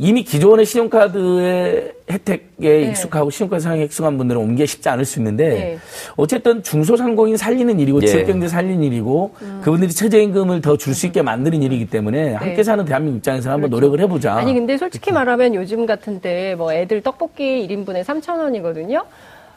이미 0.00 0.22
기존의 0.22 0.64
신용카드의 0.64 1.92
혜택에 2.08 2.42
네. 2.58 2.82
익숙하고 2.82 3.30
신용카드 3.30 3.60
사용에 3.62 3.82
익숙한 3.84 4.16
분들은 4.16 4.40
옮기기 4.40 4.66
쉽지 4.66 4.88
않을 4.88 5.04
수 5.04 5.18
있는데 5.18 5.48
네. 5.48 5.78
어쨌든 6.16 6.62
중소상공인 6.62 7.36
살리는 7.36 7.80
일이고 7.80 8.00
예. 8.02 8.06
지역경제 8.06 8.46
살리는 8.46 8.80
일이고 8.84 9.34
음. 9.42 9.60
그분들이 9.64 9.90
최저임금을 9.92 10.60
더 10.60 10.76
줄 10.76 10.94
수 10.94 11.06
있게 11.06 11.22
만드는 11.22 11.62
일이기 11.62 11.86
때문에 11.90 12.24
네. 12.30 12.34
함께 12.34 12.62
사는 12.62 12.84
대한민국 12.84 13.18
입장에서 13.18 13.50
한번 13.50 13.70
그렇죠. 13.70 13.80
노력을 13.86 14.00
해보자. 14.04 14.34
아니 14.34 14.54
근데 14.54 14.76
솔직히 14.78 15.10
말하면 15.12 15.54
요즘 15.56 15.84
같은 15.84 16.20
때 16.20 16.54
뭐 16.56 16.72
애들 16.72 17.02
떡볶이 17.02 17.66
1인분에 17.68 18.04
3천 18.04 18.38
원이거든요. 18.38 19.04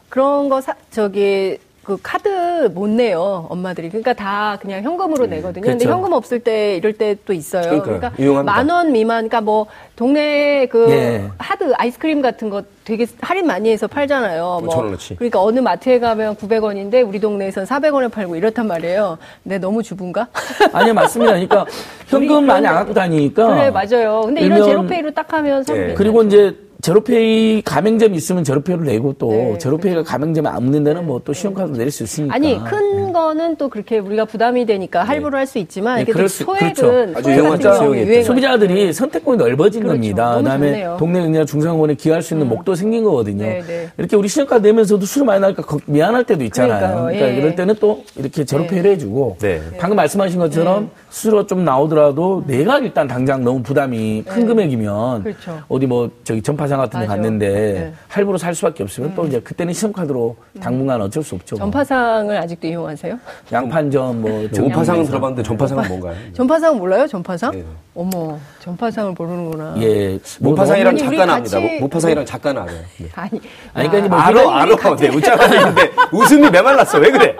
그런 0.08 0.48
거 0.48 0.60
사, 0.60 0.74
저기 0.90 1.56
그 1.82 1.98
카드 2.00 2.70
못 2.72 2.88
내요 2.88 3.46
엄마들이 3.48 3.88
그러니까 3.88 4.12
다 4.12 4.56
그냥 4.60 4.82
현금으로 4.82 5.24
음, 5.24 5.30
내거든요. 5.30 5.62
그렇죠. 5.62 5.78
근데 5.78 5.92
현금 5.92 6.12
없을 6.12 6.38
때 6.38 6.76
이럴 6.76 6.92
때 6.92 7.16
또 7.26 7.32
있어요. 7.32 7.82
그러니까 7.82 8.12
만 8.44 8.70
원 8.70 8.92
미만 8.92 9.28
그러니까 9.28 9.40
뭐 9.40 9.66
동네 9.96 10.66
그 10.66 10.90
예. 10.90 11.24
하드 11.38 11.72
아이스크림 11.76 12.22
같은 12.22 12.50
거 12.50 12.62
되게 12.84 13.06
할인 13.20 13.46
많이 13.46 13.70
해서 13.70 13.86
팔잖아요. 13.88 14.60
뭐 14.64 14.76
원어치. 14.76 15.16
그러니까 15.16 15.42
어느 15.42 15.58
마트에 15.58 15.98
가면 15.98 16.36
900원인데 16.36 17.06
우리 17.06 17.18
동네에선 17.20 17.64
400원에 17.64 18.10
팔고 18.10 18.36
이렇단 18.36 18.66
말이에요. 18.68 19.18
내 19.42 19.58
너무 19.58 19.82
주부인가? 19.82 20.28
아니요 20.72 20.94
맞습니다. 20.94 21.32
그러니까 21.32 21.66
현금 22.06 22.46
많이 22.46 22.66
안 22.66 22.76
갖고 22.76 22.94
다니니까 22.94 23.46
그래 23.48 23.70
맞아요. 23.70 24.22
근데 24.24 24.42
이런 24.42 24.62
제로페이로 24.62 25.10
딱 25.12 25.32
하면 25.32 25.64
예. 25.70 25.94
그리고 25.94 26.22
이제 26.22 26.56
제로페이 26.82 27.62
가맹점 27.62 28.12
있으면 28.14 28.42
제로페이를 28.42 28.84
내고 28.86 29.14
또 29.16 29.30
네, 29.30 29.56
제로페이가 29.58 29.94
그렇죠. 30.02 30.10
가맹점에 30.10 30.48
안 30.48 30.64
묻는 30.64 30.82
데는 30.84 31.06
뭐 31.06 31.22
또 31.24 31.32
신용카드 31.32 31.78
낼수 31.78 32.02
있으니까. 32.02 32.34
아니 32.34 32.58
큰 32.64 33.06
네. 33.06 33.12
거는 33.12 33.54
또 33.56 33.68
그렇게 33.68 33.98
우리가 34.00 34.24
부담이 34.24 34.66
되니까 34.66 35.02
네. 35.02 35.06
할부를 35.06 35.38
할 35.38 35.46
수 35.46 35.58
있지만 35.58 35.98
네, 35.98 36.04
그래도 36.04 36.26
수, 36.26 36.42
소액은 36.44 36.72
그렇죠. 36.74 37.18
아주 37.18 37.30
유용하죠. 37.30 38.22
소비자들이 38.24 38.92
선택권이 38.92 39.38
넓어진 39.38 39.82
그렇죠. 39.82 39.94
겁니다. 39.94 40.36
그다음에 40.38 40.66
좋네요. 40.72 40.96
동네 40.98 41.20
그냥 41.22 41.46
중상원에 41.46 41.94
기할 41.94 42.22
수 42.22 42.34
있는 42.34 42.46
음. 42.46 42.48
목도 42.48 42.74
생긴 42.74 43.04
거거든요. 43.04 43.44
네, 43.44 43.62
네. 43.64 43.88
이렇게 43.96 44.16
우리 44.16 44.26
신용카드 44.26 44.66
내면서도 44.66 45.06
수수 45.06 45.24
많이 45.24 45.40
나니까 45.40 45.62
미안할 45.86 46.24
때도 46.24 46.42
있잖아요. 46.44 46.78
그러니까요. 46.80 47.04
그러니까 47.04 47.28
예. 47.28 47.36
이럴 47.36 47.54
때는 47.54 47.76
또 47.78 48.02
이렇게 48.16 48.44
제로페이를 48.44 48.90
해주고 48.92 49.36
방금 49.78 49.96
말씀하신 49.96 50.40
것처럼 50.40 50.90
수수료 51.10 51.46
좀 51.46 51.64
나오더라도 51.64 52.42
내가 52.48 52.78
일단 52.80 53.06
당장 53.06 53.44
너무 53.44 53.62
부담이 53.62 54.24
큰 54.26 54.46
금액이면 54.46 55.22
그렇죠. 55.22 55.60
어디 55.68 55.86
뭐 55.86 56.10
저기 56.24 56.42
전파 56.42 56.66
상 56.72 56.78
같은 56.80 57.00
데 57.00 57.06
갔는데 57.06 57.48
네. 57.48 57.92
할부로 58.08 58.38
살 58.38 58.54
수밖에 58.54 58.82
없으면 58.82 59.10
음. 59.10 59.14
또 59.14 59.26
이제 59.26 59.40
그때는 59.40 59.74
신용카드로 59.74 60.36
당분간 60.60 61.02
어쩔 61.02 61.22
수 61.22 61.34
없죠. 61.34 61.56
뭐. 61.56 61.66
전파상을 61.66 62.34
아직도 62.34 62.66
이용하세요? 62.66 63.18
양판점 63.52 64.22
뭐 64.22 64.48
전파상은 64.50 65.04
들어봤는데 65.04 65.42
전파상은 65.42 65.88
뭔가요? 65.88 66.16
전파상 66.32 66.78
몰라요? 66.78 67.06
전파상? 67.06 67.52
네. 67.52 67.64
어머, 67.94 68.38
전파상을 68.60 69.12
모르는구나. 69.18 69.74
예. 69.82 70.18
모파상이랑 70.40 70.96
작가는 70.96 71.34
압니다. 71.34 71.58
모파상이랑 71.80 72.24
작가는 72.24 72.62
알아요. 72.62 72.78
네. 72.96 73.08
아니, 73.14 73.40
아니 73.74 73.88
그러니까 73.90 74.16
뭐 74.16 74.18
알아, 74.18 74.62
알아. 74.62 74.96
네, 74.96 75.08
웃자마자 75.10 75.74
데 75.74 75.90
웃음이 76.10 76.50
메말랐어. 76.50 76.98
왜 76.98 77.10
그래? 77.10 77.36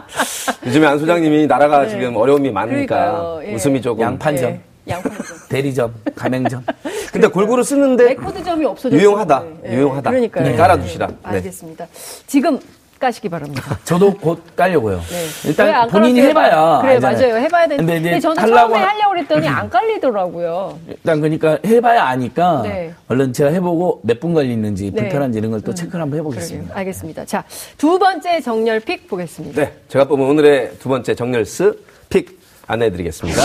요즘에 0.66 0.86
안 0.86 0.98
소장님이 0.98 1.46
나라가 1.46 1.82
네. 1.82 1.90
지금 1.90 2.16
어려움이 2.16 2.50
많으니까 2.50 3.40
예. 3.44 3.54
웃음이 3.54 3.82
조금 3.82 4.02
양판점. 4.02 4.71
예. 4.88 4.92
양판점. 4.92 5.36
대리점, 5.48 5.94
가맹점. 6.14 6.64
근데 7.12 7.26
골고루 7.28 7.62
쓰는데 7.62 8.04
레코드점이 8.10 8.64
없어져 8.64 8.96
유용하다. 8.96 9.44
네. 9.62 9.76
유용하다. 9.76 10.10
그러니까 10.10 10.40
네. 10.42 10.54
깔아두시라. 10.56 11.06
네. 11.06 11.14
알겠습니다. 11.22 11.86
지금 12.26 12.58
까시기 12.98 13.28
바랍니다. 13.28 13.78
저도 13.84 14.14
곧 14.14 14.40
깔려고요. 14.54 14.96
네. 14.98 15.26
일단 15.48 15.88
본인이 15.88 16.20
해봐야. 16.20 16.78
그래 16.82 16.94
알잖아요. 16.94 17.18
맞아요. 17.32 17.44
해봐야 17.44 17.66
되는데 17.66 17.94
근데, 18.00 18.20
저도 18.20 18.40
하려고 18.40 18.74
처음에 18.74 18.84
하 18.84 18.94
려고 18.94 19.10
그랬더니 19.10 19.48
안 19.48 19.68
깔리더라고요. 19.70 20.78
일단 20.88 21.20
그러니까 21.20 21.58
해봐야 21.66 22.04
아니까 22.04 22.62
네. 22.62 22.94
얼른 23.08 23.32
제가 23.32 23.50
해보고 23.50 24.00
몇 24.04 24.20
분 24.20 24.34
걸리는지 24.34 24.92
네. 24.92 25.00
불편한지 25.02 25.38
이런 25.40 25.50
걸또 25.50 25.72
음. 25.72 25.74
체크를 25.74 26.00
한번 26.00 26.20
해보겠습니다. 26.20 26.66
그래요. 26.68 26.78
알겠습니다. 26.78 27.24
자 27.24 27.42
두 27.76 27.98
번째 27.98 28.40
정렬 28.40 28.78
pick 28.78 29.08
보겠습니다. 29.08 29.60
네, 29.60 29.72
제가 29.88 30.04
뽑은 30.06 30.24
오늘의 30.24 30.74
두 30.78 30.88
번째 30.88 31.14
정렬's 31.16 31.76
pick 32.08 32.40
안내해드리겠습니다. 32.68 33.42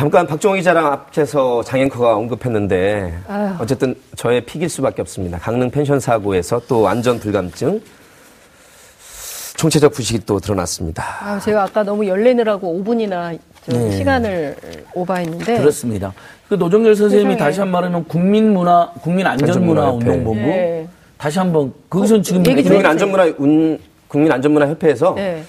네. 0.00 0.02
잠깐 0.02 0.26
박종호 0.26 0.56
기자랑 0.56 0.86
앞에서 0.86 1.62
장앵커가 1.62 2.16
언급했는데 2.16 3.18
아유. 3.28 3.50
어쨌든 3.58 3.94
저의 4.16 4.40
pick일 4.46 4.70
수밖에 4.70 5.02
없습니다. 5.02 5.38
강릉 5.38 5.70
펜션 5.70 6.00
사고에서 6.00 6.62
또 6.66 6.88
안전 6.88 7.20
불감증 7.20 7.82
총체적 9.58 9.92
부식이 9.92 10.20
또 10.24 10.40
드러났습니다. 10.40 11.04
아, 11.20 11.38
제가 11.38 11.64
아까 11.64 11.82
너무 11.82 12.06
열내느라고 12.06 12.82
5분이나 12.82 13.38
네. 13.66 13.90
시간을 13.98 14.56
오바했는데 14.94 15.58
그렇습니다. 15.58 16.14
그 16.48 16.54
노정열 16.54 16.96
선생님이 16.96 17.34
세상에. 17.34 17.50
다시 17.50 17.60
한 17.60 17.70
말하면 17.70 18.04
국민문화 18.04 18.92
국민안전문화운동본부 19.02 20.34
네. 20.34 20.88
다시 21.18 21.38
한번 21.38 21.74
어, 21.90 22.22
지금 22.22 22.42
국민안전문화 22.42 23.34
국민안전문화협회에서 24.08 25.14
네. 25.14 25.44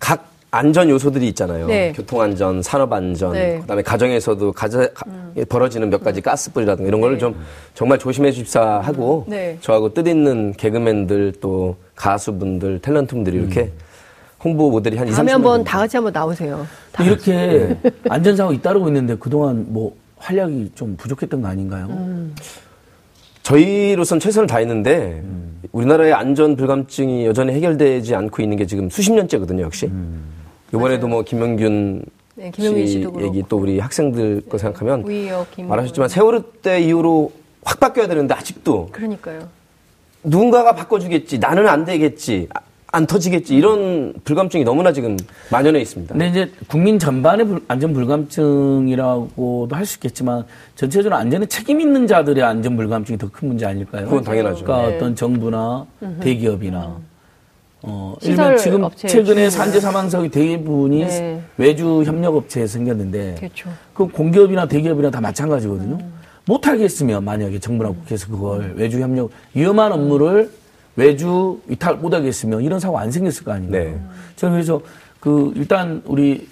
각 0.00 0.29
안전 0.50 0.90
요소들이 0.90 1.28
있잖아요. 1.28 1.66
네. 1.68 1.92
교통 1.94 2.20
안전, 2.20 2.60
산업 2.62 2.92
안전, 2.92 3.32
네. 3.32 3.58
그다음에 3.60 3.82
가정에서도 3.82 4.52
가자, 4.52 4.88
음. 5.06 5.32
벌어지는 5.48 5.90
몇 5.90 6.02
가지 6.02 6.20
가스불이라든가 6.20 6.88
이런 6.88 7.00
거를 7.00 7.16
네. 7.16 7.20
좀 7.20 7.36
정말 7.74 7.98
조심해 7.98 8.32
주십사 8.32 8.80
하고 8.80 9.24
음. 9.28 9.30
네. 9.30 9.58
저하고 9.60 9.94
뜻 9.94 10.08
있는 10.08 10.52
개그맨들 10.54 11.34
또 11.40 11.76
가수분들, 11.94 12.80
탤런트분들이 12.80 13.34
음. 13.34 13.40
이렇게 13.42 13.70
홍보 14.42 14.70
모델이 14.70 14.96
한 14.96 15.06
2, 15.06 15.12
30명 15.12 15.28
한번 15.28 15.62
다 15.62 15.78
같이 15.78 15.96
한번 15.96 16.12
나오세요. 16.12 16.66
이렇게 17.00 17.76
안전 18.08 18.36
사고 18.36 18.52
잇따르고 18.52 18.88
있는데 18.88 19.14
그동안 19.16 19.66
뭐 19.68 19.94
활약이 20.16 20.72
좀 20.74 20.96
부족했던 20.96 21.42
거 21.42 21.48
아닌가요? 21.48 21.86
음. 21.90 22.34
저희로선 23.44 24.18
최선을 24.18 24.48
다했는데 24.48 25.20
음. 25.24 25.60
우리나라의 25.72 26.12
안전 26.12 26.56
불감증이 26.56 27.26
여전히 27.26 27.52
해결되지 27.52 28.14
않고 28.16 28.42
있는 28.42 28.56
게 28.56 28.66
지금 28.66 28.90
수십 28.90 29.12
년째거든요, 29.12 29.62
역시. 29.62 29.86
음. 29.86 30.39
이번에도 30.74 31.08
뭐 31.08 31.22
김명균 31.22 32.02
네, 32.36 32.50
김영균 32.50 32.86
씨 32.86 33.06
얘기 33.20 33.42
또 33.48 33.58
우리 33.58 33.78
학생들 33.78 34.42
거 34.48 34.56
생각하면 34.58 35.02
우이요, 35.02 35.46
말하셨지만 35.58 36.08
세월호 36.08 36.42
때 36.62 36.80
이후로 36.80 37.32
확 37.64 37.80
바뀌어야 37.80 38.06
되는데 38.08 38.34
아직도 38.34 38.88
그러니까요. 38.92 39.48
누군가가 40.22 40.74
바꿔주겠지 40.74 41.38
나는 41.38 41.66
안 41.68 41.84
되겠지 41.84 42.48
안 42.92 43.06
터지겠지 43.06 43.54
이런 43.54 44.12
불감증이 44.24 44.64
너무나 44.64 44.92
지금 44.92 45.16
만연해 45.52 45.80
있습니다. 45.80 46.12
근데 46.12 46.28
이제 46.28 46.50
국민 46.66 46.98
전반의 46.98 47.60
안전 47.68 47.92
불감증이라고도 47.92 49.68
할 49.76 49.86
수 49.86 49.96
있겠지만 49.98 50.44
전체적으로 50.74 51.14
안전에 51.16 51.46
책임 51.46 51.80
있는 51.80 52.06
자들의 52.08 52.42
안전 52.42 52.76
불감증이 52.76 53.16
더 53.18 53.28
큰 53.30 53.48
문제 53.48 53.64
아닐까요? 53.66 54.06
그건 54.06 54.24
당연하죠. 54.24 54.64
그러니까 54.64 54.88
네. 54.90 54.96
어떤 54.96 55.14
정부나 55.14 55.86
대기업이나 56.20 56.96
어, 57.82 58.14
일면 58.22 58.58
지금 58.58 58.88
최근에 58.94 59.48
산재 59.48 59.80
사망 59.80 60.08
사고 60.10 60.28
대부분이 60.28 61.04
네. 61.04 61.42
외주 61.56 62.02
협력 62.04 62.36
업체에 62.36 62.66
생겼는데 62.66 63.36
그렇죠. 63.38 63.70
그 63.94 64.06
공기업이나 64.06 64.66
대기업이나 64.66 65.10
다 65.10 65.20
마찬가지거든요. 65.20 65.96
음. 65.96 66.12
못 66.46 66.66
하겠으면 66.66 67.24
만약에 67.24 67.58
정부나 67.58 67.90
국회에서 67.90 68.28
그걸 68.28 68.74
외주 68.76 69.00
협력 69.00 69.30
위험한 69.54 69.92
업무를 69.92 70.50
외주 70.96 71.60
위탁 71.66 72.00
못 72.00 72.12
하겠으면 72.12 72.62
이런 72.62 72.80
사고 72.80 72.98
안 72.98 73.10
생겼을 73.10 73.44
거 73.44 73.52
아니에요. 73.52 73.70
네. 73.70 73.98
저는 74.36 74.54
그래서 74.54 74.80
그 75.20 75.52
일단 75.54 76.02
우리 76.06 76.48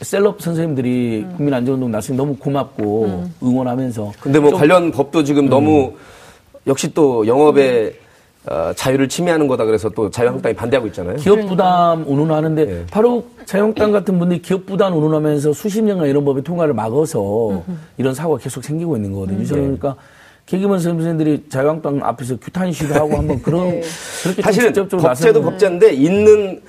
셀럽 0.00 0.40
선생님들이 0.40 1.24
음. 1.28 1.36
국민안전운동 1.36 1.90
나서니 1.90 2.16
너무 2.16 2.36
고맙고 2.36 3.04
음. 3.04 3.34
응원하면서 3.42 4.12
근데 4.20 4.38
뭐 4.40 4.52
관련 4.52 4.90
법도 4.90 5.24
지금 5.24 5.44
음. 5.44 5.48
너무 5.48 5.94
역시 6.66 6.92
또 6.94 7.26
영업에 7.26 7.94
어, 8.46 8.72
자유를 8.74 9.08
침해하는 9.08 9.46
거다 9.46 9.64
그래서 9.64 9.88
또 9.88 10.10
자유한국당이 10.10 10.54
반대하고 10.54 10.88
있잖아요. 10.88 11.16
기업 11.16 11.46
부담 11.46 12.04
운운하는데 12.06 12.64
네. 12.64 12.84
바로 12.90 13.24
자유한국당 13.44 13.92
같은 13.92 14.18
분들이 14.18 14.42
기업 14.42 14.66
부담 14.66 14.96
운운하면서 14.96 15.52
수십 15.52 15.82
년간 15.82 16.08
이런 16.08 16.24
법의 16.24 16.42
통과를 16.42 16.74
막아서 16.74 17.62
이런 17.98 18.14
사고가 18.14 18.38
계속 18.42 18.64
생기고 18.64 18.96
있는 18.96 19.12
거거든요. 19.12 19.44
저는 19.44 19.62
네. 19.72 19.78
그러니까 19.78 20.02
개그맨 20.46 20.80
선생님들이 20.80 21.44
자유한국당 21.48 22.00
앞에서 22.02 22.36
규탄 22.38 22.72
시도 22.72 22.94
하고 22.94 23.16
한번 23.16 23.40
그런 23.42 23.68
네. 23.80 23.82
그렇게 24.24 24.42
사실은 24.42 24.88
법제도 24.88 25.40
법제인데 25.40 25.92
있는 25.92 26.60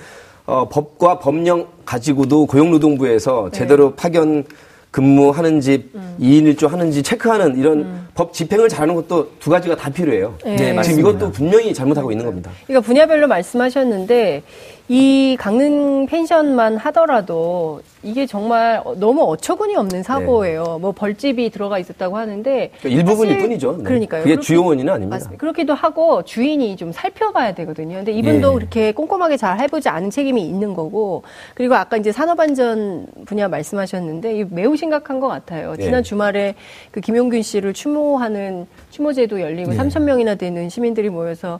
어, 0.46 0.68
법과 0.68 1.18
법령 1.18 1.66
가지고도 1.84 2.46
고용노동부에서 2.46 3.48
네. 3.50 3.58
제대로 3.58 3.94
파견 3.94 4.44
근무하는 4.94 5.60
집, 5.60 5.90
음. 5.96 6.16
2인 6.20 6.54
1조 6.54 6.68
하는지 6.68 7.02
체크하는 7.02 7.58
이런 7.58 7.80
음. 7.80 8.06
법 8.14 8.32
집행을 8.32 8.68
잘하는 8.68 8.94
것도 8.94 9.32
두 9.40 9.50
가지가 9.50 9.74
다 9.74 9.90
필요해요. 9.90 10.38
네, 10.44 10.56
지금 10.56 10.76
맞습니다. 10.76 11.00
이것도 11.00 11.32
분명히 11.32 11.74
잘못하고 11.74 12.12
있는 12.12 12.24
겁니다. 12.24 12.52
그러니까 12.64 12.86
분야별로 12.86 13.26
말씀하셨는데 13.26 14.44
이 14.88 15.34
강릉 15.40 16.04
펜션만 16.04 16.76
하더라도 16.76 17.80
이게 18.02 18.26
정말 18.26 18.82
너무 18.96 19.22
어처구니 19.22 19.74
없는 19.76 20.02
사고예요. 20.02 20.62
네. 20.62 20.78
뭐 20.78 20.92
벌집이 20.92 21.48
들어가 21.48 21.78
있었다고 21.78 22.18
하는데 22.18 22.70
그러니까 22.80 22.88
일부분일 23.00 23.38
뿐이죠. 23.38 23.78
네. 23.78 23.84
그러니까요. 23.84 24.22
그게 24.24 24.38
주요 24.40 24.62
원인은 24.62 24.92
아닙니다. 24.92 25.16
맞습니다. 25.16 25.40
그렇기도 25.40 25.72
하고 25.72 26.22
주인이 26.22 26.76
좀 26.76 26.92
살펴봐야 26.92 27.54
되거든요. 27.54 27.96
근데 27.96 28.12
이분도 28.12 28.48
네. 28.50 28.54
그렇게 28.56 28.92
꼼꼼하게 28.92 29.38
잘 29.38 29.58
해보지 29.58 29.88
않은 29.88 30.10
책임이 30.10 30.42
있는 30.46 30.74
거고 30.74 31.22
그리고 31.54 31.76
아까 31.76 31.96
이제 31.96 32.12
산업안전 32.12 33.06
분야 33.24 33.48
말씀하셨는데 33.48 34.48
매우 34.50 34.76
심각한 34.76 35.18
것 35.18 35.28
같아요. 35.28 35.76
네. 35.76 35.84
지난 35.84 36.02
주말에 36.02 36.56
그 36.90 37.00
김용균 37.00 37.40
씨를 37.40 37.72
추모하는 37.72 38.66
추모제도 38.90 39.40
열리고 39.40 39.70
네. 39.70 39.78
3천 39.78 40.02
명이나 40.02 40.34
되는 40.34 40.68
시민들이 40.68 41.08
모여서 41.08 41.58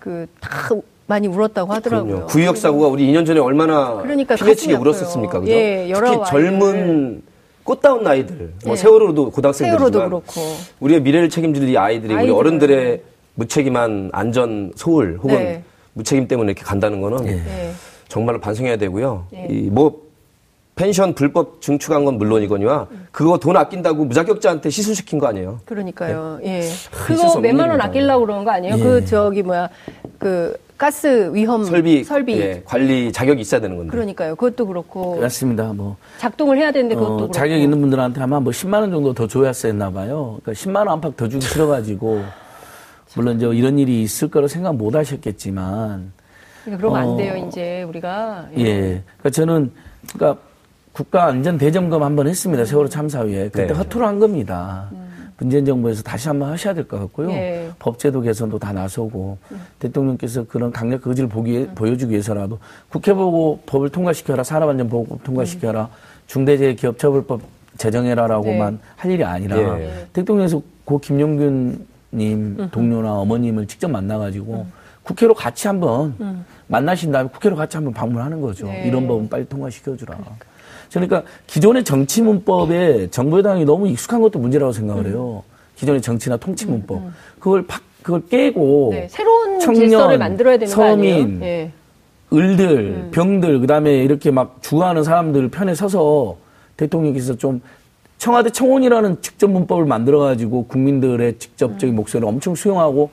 그다 0.00 0.80
많이 1.06 1.28
울었다고 1.28 1.72
하더라고요. 1.72 2.12
그럼요. 2.12 2.26
구역 2.26 2.56
사고가 2.56 2.88
우리 2.88 3.06
2년 3.06 3.24
전에 3.26 3.40
얼마나 3.40 3.96
그러니까 4.02 4.34
피해치게 4.34 4.74
울었었습니까? 4.74 5.40
그죠? 5.40 5.52
예, 5.52 5.92
특히 5.92 6.18
젊은 6.26 7.22
꽃다운 7.62 8.06
아이들, 8.06 8.52
뭐 8.64 8.72
예. 8.72 8.76
세월호도 8.76 9.30
고등학생들이지만 9.30 9.92
세월호도 9.92 10.08
그렇고. 10.08 10.40
우리의 10.80 11.02
미래를 11.02 11.28
책임질 11.28 11.68
이 11.68 11.76
아이들이 11.76 12.14
아이들. 12.14 12.30
우리 12.30 12.38
어른들의 12.38 13.02
무책임한 13.34 14.10
안전 14.12 14.72
소홀 14.76 15.18
혹은 15.22 15.36
네. 15.36 15.62
무책임 15.94 16.28
때문에 16.28 16.52
이렇게 16.52 16.62
간다는 16.62 17.00
거는 17.00 17.26
예. 17.26 17.42
정말로 18.08 18.40
반성해야 18.40 18.76
되고요. 18.76 19.26
예. 19.34 19.46
이뭐 19.50 20.06
펜션 20.76 21.14
불법 21.14 21.60
증축한 21.60 22.04
건 22.04 22.18
물론이거니와 22.18 22.86
그거 23.10 23.38
돈 23.38 23.56
아낀다고 23.56 24.04
무자격자한테 24.04 24.70
시술시킨 24.70 25.18
거 25.18 25.26
아니에요? 25.26 25.60
그러니까요. 25.64 26.38
네. 26.42 26.60
예. 26.60 26.68
그거 26.90 27.40
몇만 27.40 27.70
원 27.70 27.80
아끼려고 27.80 28.26
그런 28.26 28.44
거 28.44 28.50
아니에요? 28.52 28.76
예. 28.76 28.78
그 28.78 29.04
저기 29.06 29.42
뭐야 29.42 29.68
그 30.18 30.56
가스 30.76 31.30
위험 31.32 31.64
설비, 31.64 32.04
설비. 32.04 32.38
예, 32.38 32.62
관리 32.64 33.10
자격이 33.10 33.40
있어야 33.40 33.60
되는 33.60 33.76
건데. 33.76 33.90
그러니까요. 33.90 34.36
그것도 34.36 34.66
그렇고. 34.66 35.16
그렇습니다. 35.16 35.72
뭐 35.72 35.96
작동을 36.18 36.58
해야 36.58 36.70
되는데 36.70 36.94
그것도 36.94 37.12
어, 37.12 37.16
그렇고. 37.16 37.32
자격 37.32 37.56
있는 37.56 37.80
분들한테 37.80 38.20
아마 38.20 38.40
뭐 38.40 38.52
10만 38.52 38.80
원 38.80 38.90
정도 38.90 39.14
더 39.14 39.26
줘야 39.26 39.52
했나 39.64 39.90
봐요. 39.90 40.38
그러니까 40.42 40.52
10만 40.52 40.76
원 40.76 40.88
안팎 40.90 41.16
더 41.16 41.28
주기 41.28 41.46
싫어 41.46 41.66
가지고 41.66 42.22
물론 43.16 43.36
이제 43.36 43.46
이런 43.46 43.78
일이 43.78 44.02
있을 44.02 44.28
거로 44.28 44.48
생각 44.48 44.76
못 44.76 44.94
하셨겠지만. 44.94 46.12
그러니까 46.64 46.80
그러면 46.80 47.08
어, 47.08 47.10
안 47.12 47.16
돼요. 47.16 47.46
이제 47.48 47.82
우리가. 47.84 48.48
예. 48.58 48.62
예. 48.62 49.02
그러니까 49.18 49.30
저는 49.30 49.72
그러니까 50.14 50.42
국가 50.92 51.24
안전 51.26 51.56
대점검 51.56 52.02
한번 52.02 52.26
했습니다. 52.28 52.64
세월호 52.64 52.88
참사 52.88 53.20
후에 53.20 53.44
그때 53.44 53.66
네. 53.66 53.72
허투루 53.72 54.04
한 54.06 54.18
겁니다. 54.18 54.88
음. 54.92 55.05
문재인 55.38 55.64
정부에서 55.66 56.02
다시 56.02 56.28
한번 56.28 56.50
하셔야 56.50 56.72
될 56.74 56.86
것 56.88 56.98
같고요. 56.98 57.30
예. 57.30 57.70
법제도 57.78 58.20
개선도 58.22 58.58
다 58.58 58.72
나서고 58.72 59.36
음. 59.52 59.60
대통령께서 59.78 60.44
그런 60.44 60.72
강력 60.72 61.06
의지를 61.06 61.28
보기, 61.28 61.58
음. 61.58 61.72
보여주기 61.74 62.12
위해서라도 62.12 62.58
국회 62.88 63.12
보고 63.12 63.60
법을 63.66 63.90
통과시켜라, 63.90 64.42
산업안전보호법 64.42 65.24
통과시켜라, 65.24 65.82
음. 65.84 66.26
중대재해기업처벌법 66.26 67.42
제정해라라고만 67.76 68.74
네. 68.74 68.78
할 68.96 69.10
일이 69.10 69.24
아니라 69.24 69.78
예. 69.80 70.06
대통령께서 70.12 70.62
고 70.84 70.98
김용균님 70.98 71.76
음. 72.14 72.68
동료나 72.72 73.12
어머님을 73.20 73.66
직접 73.66 73.90
만나가지고 73.90 74.54
음. 74.66 74.72
국회로 75.02 75.34
같이 75.34 75.68
한번 75.68 76.14
음. 76.20 76.44
만나신 76.66 77.12
다음에 77.12 77.28
국회로 77.28 77.54
같이 77.56 77.76
한번 77.76 77.92
방문하는 77.92 78.40
거죠. 78.40 78.66
네. 78.66 78.86
이런 78.88 79.06
법은 79.06 79.28
빨리 79.28 79.46
통과시켜주라. 79.48 80.16
그러니까. 80.16 80.46
그러니까 81.00 81.22
기존의 81.46 81.84
정치 81.84 82.22
문법에 82.22 83.08
정부 83.10 83.38
여당이 83.38 83.64
너무 83.64 83.88
익숙한 83.88 84.20
것도 84.22 84.38
문제라고 84.38 84.72
생각을 84.72 85.06
해요. 85.06 85.42
기존의 85.76 86.00
정치나 86.00 86.38
통치 86.38 86.66
문법. 86.66 86.98
음, 86.98 87.06
음. 87.06 87.14
그걸 87.38 87.66
팍 87.66 87.82
그걸 88.02 88.22
깨고 88.28 88.90
네, 88.92 89.08
새로운 89.10 89.58
청년, 89.58 89.88
질서를 89.88 90.18
만들어야 90.18 90.56
되는 90.58 90.72
서민, 90.72 91.40
네. 91.40 91.72
을들, 92.32 92.78
음. 92.78 93.10
병들 93.12 93.60
그다음에 93.60 93.96
이렇게 93.96 94.30
막 94.30 94.58
주하는 94.62 95.02
사람들 95.02 95.48
편에 95.48 95.74
서서 95.74 96.36
대통령께서 96.76 97.36
좀 97.36 97.60
청와대 98.18 98.50
청원이라는 98.50 99.20
직접 99.20 99.50
문법을 99.50 99.84
만들어 99.84 100.20
가지고 100.20 100.66
국민들의 100.66 101.38
직접적인 101.38 101.94
음. 101.94 101.96
목소리를 101.96 102.26
엄청 102.26 102.54
수용하고 102.54 103.10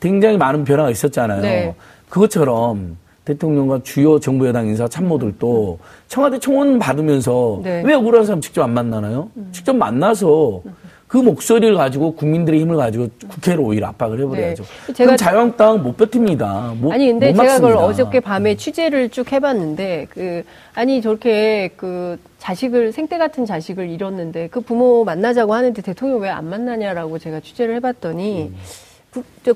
굉장히 0.00 0.38
많은 0.38 0.64
변화가 0.64 0.90
있었잖아요. 0.90 1.42
네. 1.42 1.74
그것처럼 2.08 2.96
대통령과 3.32 3.80
주요 3.82 4.18
정부 4.18 4.46
여당 4.46 4.66
인사 4.66 4.88
참모들도 4.88 5.78
청와대 6.08 6.38
청원 6.38 6.78
받으면서 6.78 7.60
네. 7.62 7.82
왜 7.84 7.92
억울한 7.94 8.24
사람 8.24 8.40
직접 8.40 8.62
안 8.62 8.72
만나나요? 8.72 9.28
음. 9.36 9.50
직접 9.52 9.76
만나서 9.76 10.62
그 11.06 11.18
목소리를 11.18 11.74
가지고 11.74 12.14
국민들의 12.14 12.60
힘을 12.60 12.76
가지고 12.76 13.08
국회로 13.28 13.62
오히려 13.64 13.88
압박을 13.88 14.20
해버려야죠. 14.20 14.62
네. 14.86 14.92
제가 14.94 15.16
자유한국당 15.16 15.82
못 15.82 15.96
버팁니다. 15.96 16.74
못, 16.78 16.92
아니 16.92 17.06
근데 17.08 17.32
제가 17.34 17.56
그걸 17.56 17.76
어저께 17.76 18.20
밤에 18.20 18.56
취재를 18.56 19.10
쭉 19.10 19.30
해봤는데 19.30 20.06
그 20.10 20.42
아니 20.74 21.00
저렇게 21.02 21.70
그 21.76 22.18
자식을 22.38 22.92
생때 22.92 23.18
같은 23.18 23.44
자식을 23.44 23.90
잃었는데 23.90 24.48
그 24.48 24.60
부모 24.60 25.04
만나자고 25.04 25.52
하는데 25.54 25.80
대통령 25.82 26.20
왜 26.20 26.30
안 26.30 26.48
만나냐라고 26.48 27.18
제가 27.18 27.40
취재를 27.40 27.74
해봤더니. 27.76 28.52
음. 28.52 28.56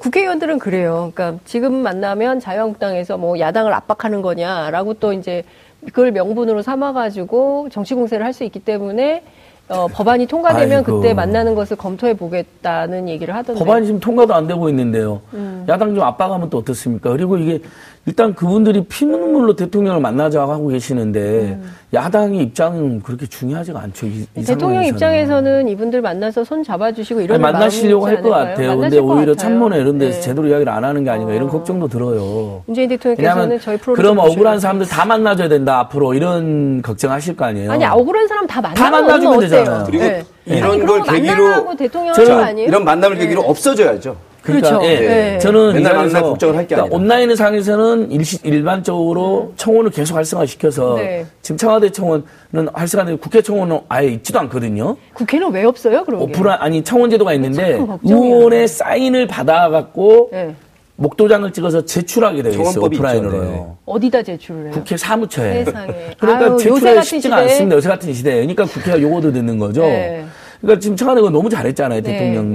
국 0.01 0.15
회의원들은 0.17 0.59
그래요. 0.59 1.11
그러니까 1.15 1.41
지금 1.45 1.75
만나면 1.75 2.41
자유한국당에서 2.41 3.17
뭐 3.19 3.39
야당을 3.39 3.73
압박하는 3.73 4.23
거냐라고 4.23 4.95
또 4.95 5.13
이제 5.13 5.43
그걸 5.87 6.13
명분으로 6.13 6.63
삼아가지고 6.63 7.69
정치 7.71 7.95
공세를 7.95 8.25
할 8.25 8.33
수 8.33 8.45
있기 8.45 8.61
때문에 8.61 9.23
어, 9.69 9.87
법안이 9.89 10.27
통과되면 10.27 10.79
아이고. 10.79 11.01
그때 11.01 11.15
만나는 11.15 11.55
것을 11.55 11.77
검토해 11.77 12.15
보겠다는 12.15 13.09
얘기를 13.09 13.35
하던데. 13.35 13.59
법안이 13.59 13.87
지금 13.87 14.01
통과도 14.01 14.35
안 14.35 14.47
되고 14.47 14.69
있는데요. 14.69 15.21
음. 15.35 15.65
야당 15.69 15.95
좀 15.95 16.05
압박하면 16.05 16.51
또 16.51 16.59
어떻습니까? 16.59 17.11
그리고 17.11 17.39
이게 17.39 17.61
일단 18.05 18.35
그분들이 18.35 18.83
피눈물로 18.85 19.55
대통령을 19.55 20.01
만나자고 20.01 20.51
하고 20.51 20.67
계시는데 20.69 21.21
음. 21.61 21.73
야당의 21.95 22.41
입장은 22.41 23.01
그렇게 23.03 23.27
중요하지가 23.27 23.79
않죠. 23.81 24.07
이, 24.07 24.27
이 24.37 24.45
대통령 24.45 24.85
입장에서는 24.85 25.69
이분들 25.69 26.01
만나서 26.01 26.43
손 26.43 26.65
잡아주시고 26.65 27.21
이런 27.21 27.41
만나시려고 27.41 28.07
할 28.07 28.21
것 28.21 28.31
같아요. 28.31 28.77
근데 28.79 28.99
오히려 28.99 29.35
참모나 29.37 29.77
이런 29.77 29.99
데서 29.99 30.17
네. 30.17 30.21
제대로 30.21 30.49
이야기를 30.49 30.73
안 30.73 30.85
하는 30.85 31.05
게 31.05 31.11
아닌가 31.11 31.33
어. 31.33 31.35
이런 31.37 31.49
걱정도 31.49 31.87
들어요. 31.87 32.63
문재인 32.67 32.89
대통령께서는 32.89 33.61
저희 33.61 33.77
프로 33.77 33.95
그럼 33.95 34.19
억울한 34.19 34.59
사람들 34.59 34.87
다 34.89 35.05
만나줘야 35.05 35.49
된다 35.49 35.79
앞으로 35.81 36.15
이런 36.15 36.83
걱정하실 36.83 37.37
거 37.37 37.45
아니에요. 37.45 37.71
아니 37.71 37.85
억울한 37.85 38.27
사람 38.27 38.47
다 38.49 38.61
만나 38.61 38.75
다 38.75 38.91
만나주면 38.91 39.41
되잖아요. 39.41 39.85
그리고 39.87 40.05
네. 40.05 40.25
이런 40.47 40.73
아니, 40.73 40.87
걸 40.87 41.03
계기로 41.03 41.77
대통령 41.77 42.15
이런 42.59 42.85
만남을 42.85 43.17
네. 43.17 43.25
계기로 43.25 43.43
없어져야죠. 43.43 44.32
그러니까 44.43 44.71
그렇죠. 44.71 44.87
예, 44.87 44.99
네. 44.99 45.39
저는 45.39 45.75
맨날 45.75 45.95
만날 45.95 46.23
걱정을 46.23 46.57
할게 46.57 46.75
그러니까 46.75 46.97
온라인 46.97 47.35
상에서는 47.35 48.11
일, 48.11 48.65
반적으로 48.65 49.51
음. 49.51 49.53
청원을 49.57 49.91
계속 49.91 50.17
활성화시켜서 50.17 50.97
네. 50.97 51.27
지금 51.43 51.57
청와대 51.57 51.91
청원은 51.91 52.25
활성화되고 52.73 53.19
국회 53.19 53.41
청원은 53.41 53.81
아예 53.89 54.09
있지도 54.09 54.41
않거든요. 54.41 54.97
국회는 55.15 55.53
왜 55.53 55.65
없어요? 55.65 56.05
그럼 56.05 56.23
오프라 56.23 56.59
아니 56.61 56.83
청원 56.83 57.11
제도가 57.11 57.33
있는데 57.35 57.79
의원의 58.03 58.69
사인을 58.69 59.27
받아갖고 59.29 60.31
네. 60.33 60.55
목도장을 60.97 61.51
찍어서 61.53 61.85
제출하게 61.85 62.43
되어 62.43 62.53
있어요. 62.53 62.85
오프라인으로요. 62.85 63.43
네. 63.51 63.67
어디다 63.87 64.23
제출을 64.23 64.65
해요? 64.65 64.71
국회 64.73 64.97
사무처에. 64.97 65.65
세상에. 65.65 65.93
그러니까 66.19 66.53
아유, 66.53 66.59
제출하기 66.59 67.07
쉽지가 67.07 67.39
시대? 67.39 67.51
않습니다. 67.53 67.77
요새 67.77 67.89
같은 67.89 68.13
시대에. 68.13 68.35
그러니까 68.37 68.65
국회가 68.67 69.01
요거도 69.01 69.33
듣는 69.33 69.59
거죠. 69.59 69.83
네. 69.83 70.25
그러니까 70.61 70.81
지금 70.81 70.97
청와대가 70.97 71.31
너무 71.31 71.51
잘했잖아요. 71.51 72.03
네, 72.03 72.13
대통령 72.13 72.53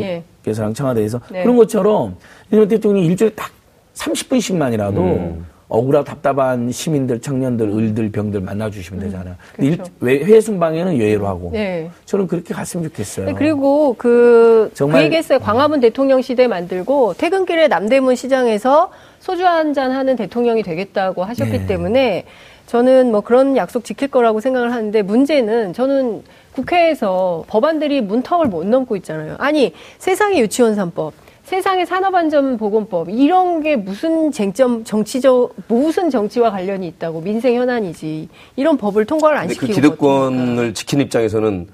네. 0.54 0.74
청와대에서. 0.74 1.20
네. 1.32 1.44
그런 1.44 1.58
것처럼 1.58 2.16
왜냐면 2.50 2.68
대통령이 2.70 3.08
일주일에 3.08 3.34
딱 3.36 3.52
30분씩만이라도 3.96 4.98
음. 4.98 5.46
억울하고 5.70 6.06
답답한 6.06 6.72
시민들, 6.72 7.20
청년들, 7.20 7.68
을들, 7.70 8.10
병들 8.12 8.40
만나주시면 8.40 9.02
음, 9.02 9.06
되잖아요. 9.06 9.36
음, 9.60 9.72
그렇죠. 9.76 9.92
일, 10.02 10.26
회회 10.26 10.40
순방에는 10.40 10.98
예외로 10.98 11.28
하고. 11.28 11.50
네. 11.52 11.90
저는 12.06 12.28
그렇게 12.28 12.54
갔으면 12.54 12.86
좋겠어요. 12.86 13.26
네, 13.26 13.34
그리고 13.34 13.94
그, 13.98 14.72
정말, 14.74 15.02
그 15.02 15.06
얘기했어요. 15.06 15.40
광화문 15.40 15.82
대통령 15.82 16.22
시대 16.22 16.48
만들고 16.48 17.16
퇴근길에 17.16 17.68
남대문 17.68 18.16
시장에서 18.16 18.92
소주 19.20 19.46
한 19.46 19.74
잔 19.74 19.92
하는 19.92 20.16
대통령이 20.16 20.64
되겠다고 20.64 21.26
하셨기 21.26 21.52
네. 21.52 21.66
때문에 21.66 22.24
저는 22.68 23.12
뭐 23.12 23.20
그런 23.22 23.58
약속 23.58 23.84
지킬 23.84 24.08
거라고 24.08 24.40
생각을 24.40 24.72
하는데 24.72 25.02
문제는 25.02 25.74
저는 25.74 26.24
국회에서 26.58 27.43
법안들이 27.48 28.02
문턱을 28.02 28.48
못 28.48 28.65
넘고 28.65 28.96
있잖아요. 28.98 29.36
아니 29.38 29.74
세상의 30.00 30.39
유치원 30.41 30.76
3법, 30.76 31.12
세상의 31.43 31.86
산업안전보건법 31.86 33.10
이런 33.10 33.62
게 33.62 33.76
무슨 33.76 34.32
쟁점 34.32 34.84
정치적 34.84 35.56
무슨 35.67 36.10
정치와 36.10 36.52
관련이 36.52 36.88
있다고 36.88 37.22
민생 37.22 37.56
현안이지 37.56 38.30
이런 38.56 38.78
법을 38.78 39.06
통과를 39.06 39.38
안그 39.38 39.54
시키고 39.54 39.67
그 39.67 39.74
기득권을 39.74 40.74
지키는 40.74 41.06
입장에서는 41.06 41.67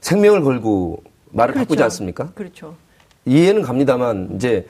생명을 0.00 0.42
걸고 0.42 1.02
말을 1.30 1.54
그렇죠. 1.54 1.66
바꾸지 1.66 1.82
않습니까? 1.82 2.30
그렇죠. 2.34 2.76
이해는 3.26 3.62
갑니다만 3.62 4.30
이제 4.36 4.66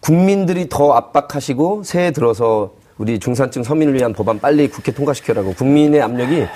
국민들이 0.00 0.68
더 0.68 0.92
압박하시고 0.92 1.84
새해 1.84 2.10
들어서 2.10 2.74
우리 2.98 3.18
중산층 3.18 3.62
서민을 3.62 3.94
위한 3.94 4.12
법안 4.12 4.38
빨리 4.38 4.68
국회 4.68 4.92
통과시켜라고 4.92 5.54
국민의 5.54 6.02
압력이 6.02 6.46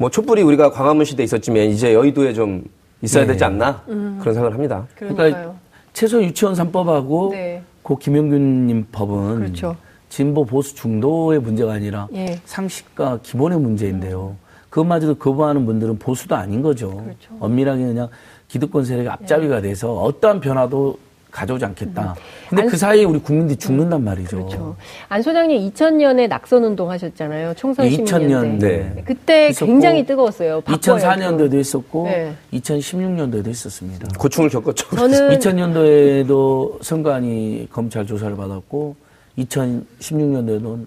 뭐 0.00 0.08
촛불이 0.08 0.40
우리가 0.40 0.70
광화문 0.70 1.04
시대에 1.04 1.24
있었지만 1.24 1.64
이제 1.64 1.92
여의도에 1.92 2.32
좀 2.32 2.64
있어야 3.02 3.26
네. 3.26 3.32
되지 3.32 3.44
않나 3.44 3.84
음. 3.88 4.16
그런 4.18 4.32
생각을 4.32 4.54
합니다. 4.54 4.86
그러니까요. 4.94 5.30
그러니까 5.30 5.54
최소 5.92 6.22
유치원 6.22 6.54
3법하고 6.54 7.32
네. 7.32 7.62
고 7.82 7.98
김영균님 7.98 8.86
법은 8.90 9.40
그렇죠. 9.40 9.76
진보 10.08 10.46
보수 10.46 10.74
중도의 10.74 11.40
문제가 11.40 11.74
아니라 11.74 12.08
예. 12.14 12.40
상식과 12.46 13.18
기본의 13.22 13.60
문제인데요. 13.60 14.36
그것마저도 14.70 15.16
거부하는 15.16 15.66
분들은 15.66 15.98
보수도 15.98 16.34
아닌 16.34 16.62
거죠. 16.62 16.96
그렇죠. 16.96 17.36
엄밀하게 17.38 17.84
그냥 17.84 18.08
기득권 18.48 18.86
세력의 18.86 19.10
앞잡이가 19.10 19.58
예. 19.58 19.60
돼서 19.60 19.92
어떠한 19.92 20.40
변화도 20.40 20.98
가져오지 21.30 21.64
않겠다. 21.64 22.02
음. 22.02 22.48
근데 22.48 22.62
안, 22.62 22.68
그 22.68 22.76
사이에 22.76 23.04
우리 23.04 23.18
국민들이 23.18 23.56
죽는단 23.56 24.02
말이죠. 24.02 24.36
그렇죠. 24.36 24.76
안 25.08 25.22
소장님 25.22 25.70
2000년에 25.70 26.28
낙선 26.28 26.64
운동 26.64 26.90
하셨잖아요. 26.90 27.54
총선 27.54 27.86
2000년 27.88 28.58
네. 28.58 29.02
그때 29.04 29.48
했었고, 29.48 29.66
굉장히 29.66 30.04
뜨거웠어요. 30.04 30.60
2004년도에도 30.62 31.54
했었고 31.54 32.04
네. 32.06 32.34
2016년도에도 32.52 33.46
했었습니다. 33.48 34.08
고충을 34.18 34.50
겪었죠. 34.50 34.96
저는 34.96 35.30
2000년도에도 35.38 36.82
선관위 36.82 37.68
검찰 37.70 38.06
조사를 38.06 38.36
받았고 38.36 38.96
2016년도에는 39.38 40.86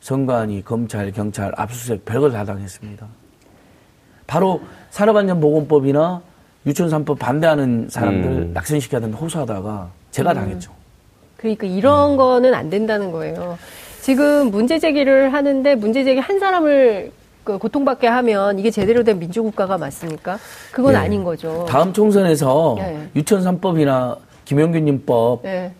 선관위 0.00 0.62
검찰 0.62 1.12
경찰 1.12 1.52
압수수색 1.56 2.04
별걸 2.04 2.32
다 2.32 2.44
당했습니다. 2.44 3.06
바로 4.26 4.60
산업안전보건법이나 4.90 6.22
유치원 6.66 6.90
3법 6.90 7.18
반대하는 7.18 7.88
사람들 7.90 8.30
음. 8.30 8.50
낙선시켜야 8.54 9.00
된다 9.00 9.18
호소하다가 9.18 9.90
제가 10.10 10.32
음. 10.32 10.34
당했죠. 10.34 10.70
그러니까 11.36 11.66
이런 11.66 12.12
음. 12.12 12.16
거는 12.16 12.54
안 12.54 12.70
된다는 12.70 13.10
거예요. 13.10 13.58
지금 14.00 14.50
문제 14.50 14.78
제기를 14.78 15.32
하는데 15.32 15.74
문제 15.74 16.04
제기 16.04 16.20
한 16.20 16.38
사람을 16.38 17.10
그 17.44 17.58
고통받게 17.58 18.06
하면 18.06 18.58
이게 18.58 18.70
제대로 18.70 19.02
된 19.02 19.18
민주국가가 19.18 19.76
맞습니까? 19.76 20.38
그건 20.70 20.92
네. 20.92 20.98
아닌 20.98 21.24
거죠. 21.24 21.66
다음 21.68 21.92
총선에서 21.92 22.76
네. 22.78 23.08
유치원 23.16 23.42
3법이나 23.44 24.16
김영균님법 24.44 25.42
네. 25.42 25.72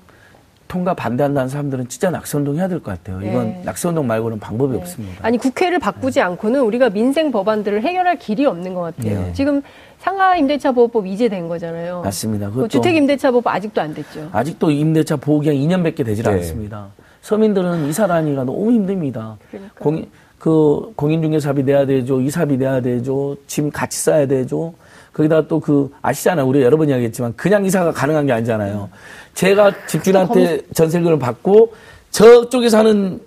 통과 0.72 0.94
반대한다는 0.94 1.50
사람들은 1.50 1.88
진짜 1.88 2.08
낙선운동 2.08 2.56
해야 2.56 2.66
될 2.66 2.80
것 2.80 2.92
같아요. 2.92 3.20
이건 3.20 3.44
네. 3.44 3.62
낙선운동 3.62 4.06
말고는 4.06 4.40
방법이 4.40 4.72
네. 4.72 4.78
없습니다. 4.80 5.18
아니 5.20 5.36
국회를 5.36 5.78
바꾸지 5.78 6.22
않고는 6.22 6.62
우리가 6.62 6.88
민생 6.88 7.30
법안들을 7.30 7.82
해결할 7.82 8.18
길이 8.18 8.46
없는 8.46 8.72
것 8.72 8.80
같아요. 8.80 9.20
네. 9.20 9.32
지금 9.34 9.60
상가 9.98 10.34
임대차 10.34 10.72
보호법 10.72 11.06
이제 11.08 11.28
된 11.28 11.46
거잖아요. 11.46 12.00
맞습니다. 12.00 12.50
주택 12.70 12.96
임대차 12.96 13.30
보호법 13.32 13.52
아직도 13.54 13.82
안 13.82 13.92
됐죠. 13.92 14.30
아직도 14.32 14.70
임대차 14.70 15.16
보호 15.16 15.40
기간 15.40 15.56
2년밖에 15.56 16.06
되질 16.06 16.24
네. 16.24 16.30
않습니다. 16.30 16.88
서민들은 17.20 17.88
이사 17.90 18.06
다니기가 18.06 18.44
너무 18.44 18.72
힘듭니다. 18.72 19.36
공, 19.78 20.06
그 20.38 20.90
공인중개사비 20.96 21.64
내야 21.64 21.84
되죠, 21.84 22.18
이사비 22.18 22.56
내야 22.56 22.80
되죠, 22.80 23.36
짐 23.46 23.70
같이 23.70 23.98
싸야 23.98 24.26
되죠. 24.26 24.72
거기다 25.12 25.46
또 25.46 25.60
그 25.60 25.90
아시잖아요. 26.02 26.46
우리 26.46 26.62
여러 26.62 26.76
번 26.76 26.88
이야기했지만 26.88 27.34
그냥 27.36 27.64
이사가 27.64 27.92
가능한 27.92 28.26
게 28.26 28.32
아니잖아요. 28.32 28.88
제가 29.34 29.72
집주인한테 29.86 30.62
전세금을 30.74 31.18
받고 31.18 31.72
저쪽에 32.10 32.68
사는 32.68 33.20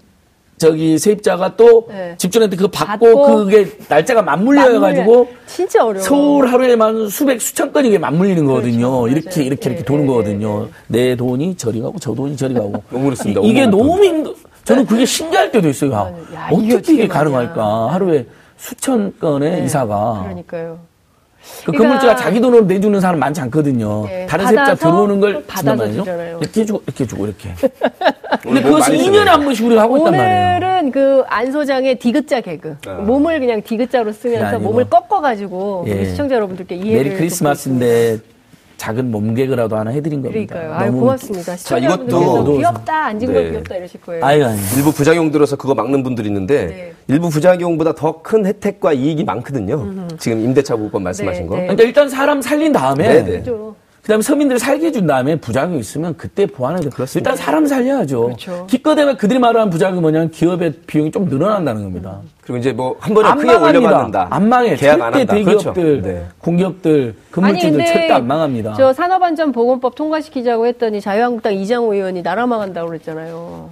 저기 0.58 0.98
세입자가 0.98 1.58
또 1.58 1.86
네. 1.90 2.16
집주인한테 2.18 2.56
그거 2.56 2.70
받고, 2.70 3.06
받고, 3.06 3.36
그게 3.46 3.78
날짜가 3.90 4.22
맞물려 4.22 4.80
가지고 4.80 5.28
진짜 5.48 5.86
어려워. 5.86 6.02
서울 6.04 6.48
하루에만 6.48 7.10
수백 7.10 7.42
수천 7.42 7.74
건이 7.74 7.90
게 7.90 7.98
맞물리는 7.98 8.46
거거든요. 8.46 9.02
그렇죠. 9.02 9.08
이렇게 9.10 9.44
이렇게 9.44 9.70
이렇게 9.70 9.80
네. 9.82 9.86
도는 9.86 10.04
네. 10.06 10.08
거거든요. 10.08 10.68
내 10.88 11.16
돈이 11.16 11.56
저리 11.58 11.82
가고 11.82 12.00
저 12.00 12.14
돈이 12.14 12.38
저리 12.38 12.54
가고. 12.54 12.72
너무 12.90 13.04
그렇습니다. 13.06 13.42
이게 13.44 13.66
너무 13.68 14.02
힘들. 14.04 14.34
저는 14.64 14.86
그게 14.86 15.06
신기할 15.06 15.52
때도 15.52 15.68
있어요. 15.70 15.92
야, 16.34 16.50
어떻게 16.52 16.94
이게 16.94 17.08
가능할까? 17.08 17.92
하루에 17.92 18.26
수천 18.58 19.14
건의 19.20 19.52
네. 19.60 19.66
이사가. 19.66 20.22
그러니까요. 20.24 20.80
그 21.66 21.72
그러니까, 21.72 21.84
건물주가 22.00 22.16
자기 22.16 22.40
돈으로 22.42 22.64
내주는 22.66 23.00
사람 23.00 23.20
많지 23.20 23.42
않거든요. 23.42 24.06
네, 24.06 24.26
다른 24.28 24.48
세입자 24.48 24.76
들어오는 24.76 25.20
걸 25.20 25.44
받아서 25.46 25.92
주잖아요. 25.92 26.40
이렇게 26.42 26.66
주고 26.66 26.82
이렇게 26.86 27.06
주고 27.08 27.26
이렇게. 27.26 27.50
근데 28.44 28.62
뭐 28.62 28.72
그것을 28.72 28.98
2년에 28.98 29.26
한 29.26 29.44
번씩 29.44 29.66
우리가 29.66 29.82
하고 29.82 29.98
있단 29.98 30.12
말이에요. 30.12 30.56
오늘은 30.58 30.92
그 30.92 31.24
안 31.28 31.52
소장의 31.52 32.00
디귿자 32.00 32.42
개그. 32.42 32.78
아. 32.88 32.94
몸을 32.94 33.40
그냥 33.40 33.62
디귿자로 33.62 34.12
쓰면서 34.12 34.60
몸을 34.60 34.90
꺾어가지고 34.90 35.86
예. 35.88 36.06
시청자 36.06 36.36
여러분들께 36.36 36.76
이해를 36.76 37.04
메리 37.06 37.16
크리스마스인데 37.18 38.20
작은 38.78 39.12
몸개그라도 39.12 39.78
하나 39.78 39.92
해드린 39.92 40.22
겁니다. 40.22 40.56
그러니까요. 40.56 40.74
아유, 40.80 40.92
고맙습니다. 40.92 41.56
자, 41.56 41.78
이것도 41.78 42.58
귀엽다, 42.58 43.06
앉은 43.06 43.20
네. 43.20 43.34
거 43.34 43.50
귀엽다 43.52 43.76
이러실 43.76 44.02
거예요. 44.02 44.26
아유, 44.26 44.46
아유. 44.46 44.58
일부 44.78 44.92
부작용 44.92 45.32
들어서 45.32 45.56
그거 45.56 45.74
막는 45.74 46.04
분들이 46.04 46.28
있는데 46.28 46.66
네. 46.68 46.94
일부 47.08 47.30
부작용보다 47.30 47.94
더 47.94 48.22
큰 48.26 48.46
혜택과 48.46 48.94
이익이 48.94 49.24
많거든요. 49.24 49.76
음흠. 49.76 50.18
지금 50.18 50.40
임대차 50.40 50.76
보호법 50.78 51.02
말씀하신 51.04 51.44
네, 51.44 51.48
거. 51.48 51.56
네. 51.56 51.62
그러니까 51.64 51.84
일단 51.84 52.10
사람 52.10 52.42
살린 52.42 52.72
다음에 52.72 53.24
네, 53.24 53.42
네. 53.42 53.44
그다음에 54.06 54.22
서민들 54.22 54.60
살게 54.60 54.86
해준 54.86 55.08
다음에 55.08 55.36
부작용이 55.36 55.80
있으면 55.80 56.16
그때 56.16 56.46
보완해야 56.46 56.80
돼. 56.82 56.90
그렇습니다. 56.90 57.32
일단 57.32 57.44
사람 57.44 57.66
살려야죠. 57.66 58.22
그렇죠. 58.26 58.68
기껏해 58.68 59.01
봐야 59.01 59.18
그들이 59.18 59.40
말하는 59.40 59.72
부작용이 59.72 60.00
뭐냐면 60.00 60.30
기업의 60.30 60.74
비용이 60.86 61.10
좀 61.10 61.26
늘어난다는 61.26 61.82
겁니다. 61.82 62.20
음. 62.22 62.30
그리고 62.42 62.58
이제 62.60 62.72
뭐 62.72 62.96
한 63.00 63.16
번에 63.16 63.34
크게 63.34 63.56
올려받는다. 63.56 64.28
안 64.30 64.48
망해. 64.48 64.76
계약 64.76 64.92
절대 65.00 65.04
안 65.04 65.14
한다. 65.16 65.34
대기업들, 65.34 65.74
그렇죠. 66.02 66.08
네. 66.08 66.26
공기업들, 66.38 67.16
건물주들 67.32 67.84
절대 67.84 68.12
안 68.12 68.28
망합니다. 68.28 68.76
저 68.78 68.94
산업안전보건법 68.94 69.96
통과시키자고 69.96 70.68
했더니 70.68 71.02
자유한국당 71.02 71.56
이장호 71.56 71.96
의원이 71.96 72.22
나라 72.22 72.46
망한다고 72.46 72.90
그랬잖아요. 72.90 73.72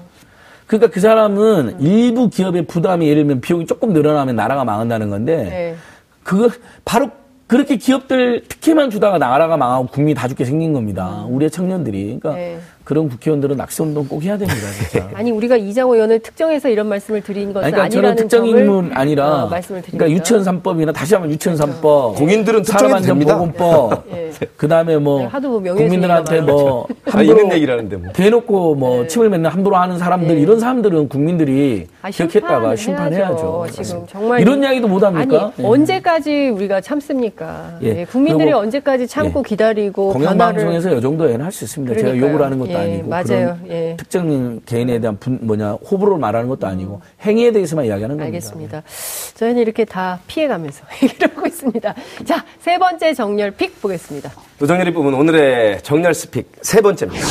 그러니까 0.66 0.92
그 0.92 1.00
사람은 1.00 1.68
음. 1.68 1.78
일부 1.80 2.30
기업의 2.32 2.66
부담이 2.66 3.08
예를 3.08 3.22
들면 3.22 3.42
비용이 3.42 3.68
조금 3.68 3.94
늘어나면 3.94 4.36
나라가 4.36 4.64
망한다는 4.66 5.12
건데 5.12 5.36
네. 5.44 5.76
그거 6.24 6.50
바로 6.86 7.12
그렇게 7.54 7.76
기업들 7.76 8.42
특혜만 8.50 8.90
주다가 8.90 9.20
나라가 9.20 9.58
망하고 9.58 9.86
국민이 9.86 10.16
다 10.16 10.28
죽게 10.28 10.44
생긴 10.44 10.74
겁니다. 10.74 11.24
음. 11.28 11.36
우리의 11.36 11.52
청년들이. 11.52 12.18
그러니까 12.20 12.34
네. 12.34 12.60
그런 12.84 13.08
국회의원들은 13.08 13.56
낙선운동 13.56 14.08
꼭 14.08 14.24
해야 14.24 14.38
됩니다, 14.38 14.62
진짜. 14.90 15.10
아니, 15.16 15.32
우리가 15.32 15.56
이장호 15.56 15.96
의원을 15.96 16.20
특정해서 16.20 16.68
이런 16.70 16.88
말씀을 16.90 17.22
드린 17.22 17.54
것은 17.54 17.72
그러니까 17.72 17.84
아니라는 17.84 18.16
특정 18.18 18.46
인물 18.46 18.92
아니라 18.94 19.46
어, 19.46 19.48
말씀을 19.48 19.82
드립니다. 19.82 20.06
그러니까 20.06 20.20
유치원 20.20 20.44
3법이나 20.44 20.94
다시 20.94 21.14
한번 21.16 21.32
유치원 21.32 21.58
3법, 21.58 21.82
그렇죠. 21.82 22.16
공인들은 22.18 22.64
사람안전보건법, 22.64 24.04
네. 24.12 24.32
그다음에 24.58 24.98
뭐, 24.98 25.30
네, 25.32 25.40
뭐 25.48 25.62
국민들한테 25.62 26.42
뭐 26.42 26.88
함부로 27.06 27.50
아, 27.50 27.54
얘기라는데 27.56 27.96
뭐. 27.98 28.12
대놓고 28.14 28.76
뭐 28.76 29.02
네. 29.04 29.08
침을 29.08 29.30
맺는 29.30 29.50
함부로 29.50 29.78
하는 29.78 29.98
사람들 29.98 30.36
네. 30.36 30.42
이런 30.42 30.60
사람들은 30.60 31.08
국민들이 31.08 31.88
아, 32.02 32.10
기억했다가 32.10 32.76
심판해야죠. 32.76 33.68
지금 33.72 34.06
정말 34.08 34.42
이런 34.42 34.62
이야기도 34.62 34.88
못 34.90 35.02
합니까? 35.04 35.52
아니, 35.56 35.64
예. 35.64 35.68
언제까지 35.68 36.50
우리가 36.50 36.82
참습니까? 36.82 37.78
예. 37.84 38.00
예. 38.00 38.06
국민들이 38.06 38.52
언제까지 38.52 39.08
참고 39.08 39.40
예. 39.40 39.44
기다리고 39.48 40.12
공영방송에서 40.12 40.96
이 40.96 41.02
정도에는 41.02 41.46
할 41.46 41.54
수 41.54 41.64
있습니다. 41.66 41.94
그러니까요. 41.94 42.20
제가 42.20 42.32
욕을 42.32 42.44
하는 42.44 42.60
것도 42.60 42.73
아니고 42.76 43.08
맞아요. 43.08 43.58
예. 43.68 43.96
특정 43.98 44.62
개인에 44.66 45.00
대한 45.00 45.18
분, 45.18 45.40
뭐냐 45.42 45.74
호불호를 45.74 46.20
말하는 46.20 46.50
것도 46.50 46.68
아니고 46.68 47.02
행위에 47.22 47.52
대해서만 47.52 47.86
이야기하는 47.86 48.18
겁니다. 48.18 48.26
알겠습니다. 48.26 48.84
저희는 49.36 49.62
이렇게 49.62 49.86
다 49.86 50.20
피해가면서 50.28 50.86
얘기를 51.04 51.30
하고 51.30 51.48
있습니다. 51.48 51.96
자, 52.26 52.46
세 52.60 52.78
번째 52.78 53.14
정렬 53.14 53.52
pick 53.52 53.82
보겠습니다. 53.82 54.32
노정렬이 54.60 54.94
뽑은 54.94 55.14
오늘의 55.14 55.82
정렬's 55.84 56.14
pick 56.14 56.52
세 56.62 56.82
번째입니다. 56.82 57.26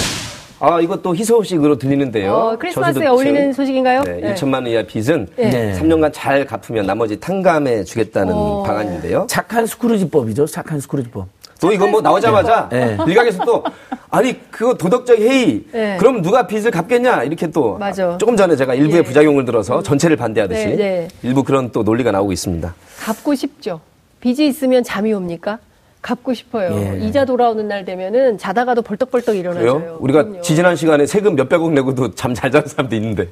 아, 0.64 0.80
이것도 0.80 1.16
희소식으로 1.16 1.76
들리는데요. 1.76 2.32
어, 2.32 2.56
크리스마스에 2.56 3.08
어울리는 3.08 3.52
소식인가요? 3.52 4.02
네, 4.04 4.20
네. 4.20 4.34
1천만 4.34 4.54
원 4.54 4.68
이하 4.68 4.84
빚은 4.84 5.26
네. 5.34 5.76
3년간 5.76 6.10
잘 6.12 6.46
갚으면 6.46 6.86
나머지 6.86 7.18
탕감해 7.18 7.82
주겠다는 7.82 8.32
어... 8.32 8.62
방안인데요. 8.62 9.26
착한 9.28 9.66
스크루지법이죠. 9.66 10.46
착한 10.46 10.78
스크루지법. 10.78 11.26
또 11.62 11.70
이거 11.70 11.86
뭐 11.86 12.00
나오자마자 12.00 12.68
네. 12.70 12.98
일각에서 13.06 13.44
또 13.44 13.62
아니 14.10 14.50
그거 14.50 14.74
도덕적 14.74 15.16
해이 15.20 15.64
네. 15.70 15.96
그럼 15.96 16.20
누가 16.20 16.48
빚을 16.48 16.72
갚겠냐 16.72 17.22
이렇게 17.22 17.48
또 17.52 17.78
맞아. 17.78 18.18
조금 18.18 18.36
전에 18.36 18.56
제가 18.56 18.74
일부의 18.74 19.02
네. 19.02 19.02
부작용을 19.02 19.44
들어서 19.44 19.80
전체를 19.80 20.16
반대하듯이 20.16 20.66
네, 20.66 20.76
네. 20.76 21.08
일부 21.22 21.44
그런 21.44 21.70
또 21.70 21.84
논리가 21.84 22.10
나오고 22.10 22.32
있습니다. 22.32 22.74
갚고 22.98 23.36
싶죠. 23.36 23.80
빚이 24.20 24.44
있으면 24.48 24.82
잠이 24.82 25.12
옵니까? 25.12 25.60
갚고 26.00 26.34
싶어요. 26.34 26.72
예. 26.74 26.98
이자 27.06 27.24
돌아오는 27.24 27.68
날 27.68 27.84
되면은 27.84 28.38
자다가도 28.38 28.82
벌떡벌떡 28.82 29.36
일어나요. 29.36 29.74
그래요? 29.78 29.96
우리가 30.00 30.24
그럼요. 30.24 30.40
지지난 30.42 30.74
시간에 30.74 31.06
세금 31.06 31.36
몇백억 31.36 31.72
내고도 31.72 32.12
잠 32.16 32.34
잘 32.34 32.50
자는 32.50 32.66
사람도 32.66 32.96
있는데. 32.96 33.28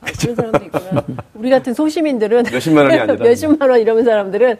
아, 0.00 0.06
그런 0.18 0.34
사람도 0.34 0.64
있구나. 0.64 1.04
우리 1.34 1.50
같은 1.50 1.74
소시민들은 1.74 2.44
몇십만 2.50 2.86
원이 2.86 2.98
아니라 2.98 3.16
몇십만 3.22 3.68
원 3.68 3.78
이러는 3.78 4.04
사람들은 4.04 4.56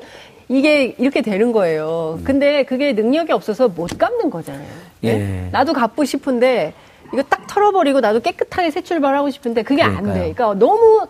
이게 0.49 0.95
이렇게 0.99 1.23
되는 1.23 1.53
거예요. 1.53 2.19
근데 2.25 2.65
그게 2.65 2.93
능력이 2.93 3.33
없어서 3.33 3.69
못 3.69 3.97
갚는 3.99 4.31
거잖아요. 4.31 4.69
네? 5.01 5.11
예. 5.11 5.49
나도 5.51 5.73
갚고 5.73 6.05
싶은데 6.05 6.75
이거 7.13 7.23
딱 7.23 7.47
털어버리고 7.47 8.01
나도 8.01 8.21
깨끗하게 8.21 8.71
새 8.71 8.83
출발하고 8.83 9.31
싶은데 9.31 9.63
그게 9.63 9.83
그러니까요. 9.83 10.09
안 10.09 10.15
돼. 10.15 10.33
그러니까 10.33 10.55
너무 10.55 11.07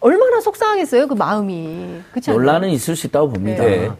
얼마나 0.00 0.40
속상하겠어요, 0.40 1.08
그 1.08 1.14
마음이. 1.14 2.00
그렇지 2.12 2.30
논란은 2.30 2.68
있을 2.70 2.94
수 2.94 3.06
있다고 3.06 3.30
봅니다. 3.30 3.64
네. 3.64 3.90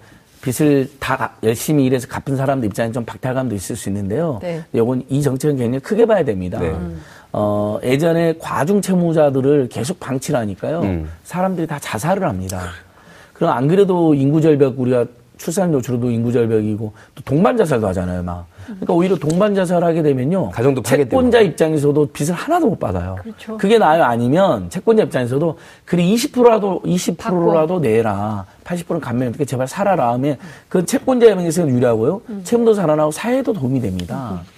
빚을 0.41 0.89
다 1.01 1.33
열심히 1.43 1.85
일해서 1.87 2.07
갚은 2.07 2.37
사람들 2.37 2.69
입장에 2.69 2.93
좀 2.93 3.05
박탈감도 3.05 3.55
있을 3.55 3.75
수 3.75 3.89
있는데요. 3.89 4.39
네. 4.41 4.63
이건 4.73 5.05
이 5.09 5.21
정책은 5.21 5.57
굉장히 5.57 5.81
크게 5.81 6.07
봐야 6.07 6.25
됩니다. 6.25 6.61
네. 6.61 6.75
어, 7.33 7.79
예전에 7.83 8.35
과중 8.39 8.81
채무자들을 8.81 9.69
계속 9.69 9.99
방치를 9.99 10.39
하니까요. 10.41 10.81
음. 10.83 11.11
사람들이 11.25 11.67
다 11.67 11.79
자살을 11.81 12.27
합니다. 12.29 12.71
그럼 13.39 13.53
안 13.53 13.69
그래도 13.69 14.15
인구 14.15 14.41
절벽 14.41 14.81
우리가 14.81 15.07
출산율 15.37 15.81
줄어도 15.81 16.11
인구 16.11 16.33
절벽이고 16.33 16.93
또 17.15 17.23
동반 17.25 17.57
자살도 17.57 17.87
하잖아요, 17.87 18.25
막. 18.25 18.47
그러니까 18.67 18.93
오히려 18.93 19.15
동반 19.15 19.55
자살하게 19.55 20.03
되면요. 20.03 20.51
가정도 20.51 20.83
채권자 20.83 21.41
입장에서도 21.41 22.07
빚을 22.07 22.33
하나도 22.35 22.67
못 22.67 22.81
받아요. 22.81 23.17
그렇죠. 23.23 23.57
그게 23.57 23.79
나아요. 23.79 24.03
아니면 24.03 24.69
채권자 24.69 25.05
입장에서도 25.05 25.57
그래 25.85 26.03
20%라도 26.03 26.83
20%라도 26.85 27.79
내라. 27.79 28.45
80%는 28.65 29.01
감면 29.01 29.29
어떻게 29.29 29.45
제발 29.45 29.69
살아라 29.69 30.13
하면 30.15 30.37
그 30.69 30.85
채권자 30.85 31.27
입장에서는 31.27 31.73
유리하고요. 31.73 32.21
음. 32.29 32.41
채무도 32.43 32.75
살아나고 32.75 33.13
사회도 33.13 33.53
도움이 33.53 33.81
됩니다. 33.81 34.41
음. 34.43 34.49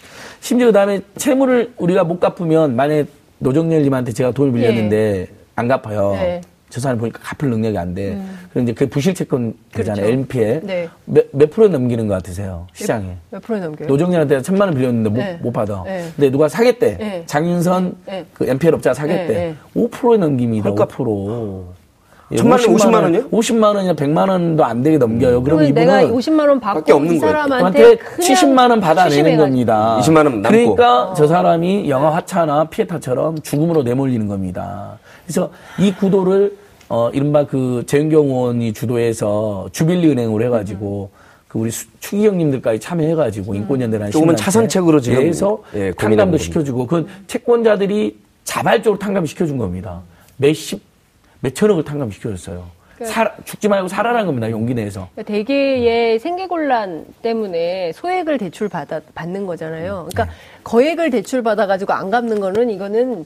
심지어 0.41 0.69
그다음에 0.69 1.03
채무를 1.19 1.75
우리가 1.77 2.05
못 2.05 2.19
갚으면 2.19 2.75
만약에 2.75 3.05
노정렬님한테 3.41 4.13
제가 4.13 4.33
돈을 4.33 4.53
빌렸는데 4.53 4.97
예. 4.97 5.27
안 5.55 5.69
갚아요. 5.69 6.13
네. 6.13 6.41
저 6.71 6.81
사람 6.81 6.99
보니까 6.99 7.19
갚을 7.23 7.51
능력이 7.51 7.77
안 7.77 7.95
돼. 7.95 8.13
음. 8.13 8.39
그럼 8.51 8.65
이제 8.65 8.73
그 8.73 8.89
부실 8.89 9.13
채권 9.13 9.55
되잖아요. 9.73 10.07
그렇죠. 10.07 10.21
NPL. 10.21 10.61
네. 10.63 10.89
몇, 11.05 11.27
몇 11.33 11.51
프로 11.51 11.69
넘기는 11.69 12.07
것 12.07 12.15
같으세요? 12.15 12.67
시장에. 12.73 13.07
몇, 13.07 13.17
몇 13.31 13.43
프로 13.43 13.59
넘겨요? 13.59 13.89
노정렬한테 13.89 14.41
천만 14.43 14.69
원 14.69 14.77
빌렸는데 14.77 15.11
네. 15.11 15.33
못, 15.35 15.43
못 15.43 15.53
받아. 15.53 15.83
네. 15.85 16.09
근데 16.17 16.31
누가 16.31 16.49
사겠대. 16.49 16.97
네. 16.97 17.23
장윤선 17.27 17.97
네. 18.07 18.25
그 18.33 18.49
NPL 18.49 18.75
업자 18.75 18.95
사겠대. 18.95 19.27
네. 19.27 19.55
5%에 19.77 20.19
넘깁니다. 20.19 20.71
5%. 20.71 21.81
예, 22.33 22.37
천만 22.37 22.61
원, 22.61 22.69
50만 22.77 23.03
원이요? 23.03 23.29
50만 23.31 23.75
원이나 23.75 23.93
100만 23.95 24.29
원도 24.29 24.65
안 24.65 24.83
되게 24.85 24.99
넘겨요. 24.99 25.39
음. 25.39 25.45
그럼 25.45 25.63
이분은 25.65 25.75
내가 25.75 26.03
50만 26.03 26.49
원 26.49 26.61
받고 26.61 26.95
없는 26.95 27.15
이 27.15 27.19
사람한테 27.19 27.97
70만 27.97 28.71
원 28.71 28.81
받아내는 28.81 29.37
겁니다. 29.37 29.99
20만 30.01 30.17
원 30.19 30.43
남고. 30.43 30.49
그러니까 30.49 31.03
어. 31.09 31.15
저 31.15 31.27
사람이 31.27 31.91
영화 31.91 32.15
화차나 32.15 32.67
피에타처럼 32.67 33.43
죽음으로 33.43 33.83
내몰리는 33.83 34.29
겁니다. 34.29 34.99
그래서 35.31 35.53
이 35.79 35.95
구도를 35.95 36.57
어, 36.89 37.09
이른바 37.11 37.47
그 37.47 37.85
제윤경 37.87 38.27
의원이 38.27 38.73
주도해서 38.73 39.69
주빌리 39.71 40.11
은행으로 40.11 40.45
해가지고 40.47 41.11
그 41.47 41.59
우리 41.61 41.71
추기 42.01 42.27
형님들까지 42.27 42.81
참여해가지고 42.81 43.55
인권연대라는 43.55 44.11
조금은 44.11 44.35
차선책으로 44.35 45.01
지금 45.01 45.23
해서 45.23 45.63
예, 45.77 45.93
탕감도 45.93 46.37
시켜주고 46.37 46.87
그 46.89 47.07
채권자들이 47.29 48.19
자발적으로 48.43 48.99
탕감 48.99 49.25
시켜준 49.25 49.57
겁니다. 49.57 50.01
몇십 50.37 50.81
몇천억을 51.41 51.85
탕감시켜줬어요. 51.85 52.65
그러니까 52.97 53.15
살, 53.15 53.35
죽지 53.45 53.69
말고 53.69 53.87
살아라는 53.87 54.27
겁니다. 54.27 54.51
용기 54.51 54.75
내에서. 54.75 55.09
그러니까 55.15 55.33
대개의 55.33 56.19
생계곤란 56.19 57.07
때문에 57.23 57.93
소액을 57.93 58.39
대출 58.39 58.69
받아, 58.69 59.01
받는 59.15 59.47
거잖아요. 59.47 60.09
그러니까 60.11 60.25
네. 60.25 60.31
거액을 60.65 61.11
대출 61.11 61.43
받아가지고 61.43 61.93
안 61.93 62.11
갚는 62.11 62.41
거는 62.41 62.69
이거는 62.69 63.25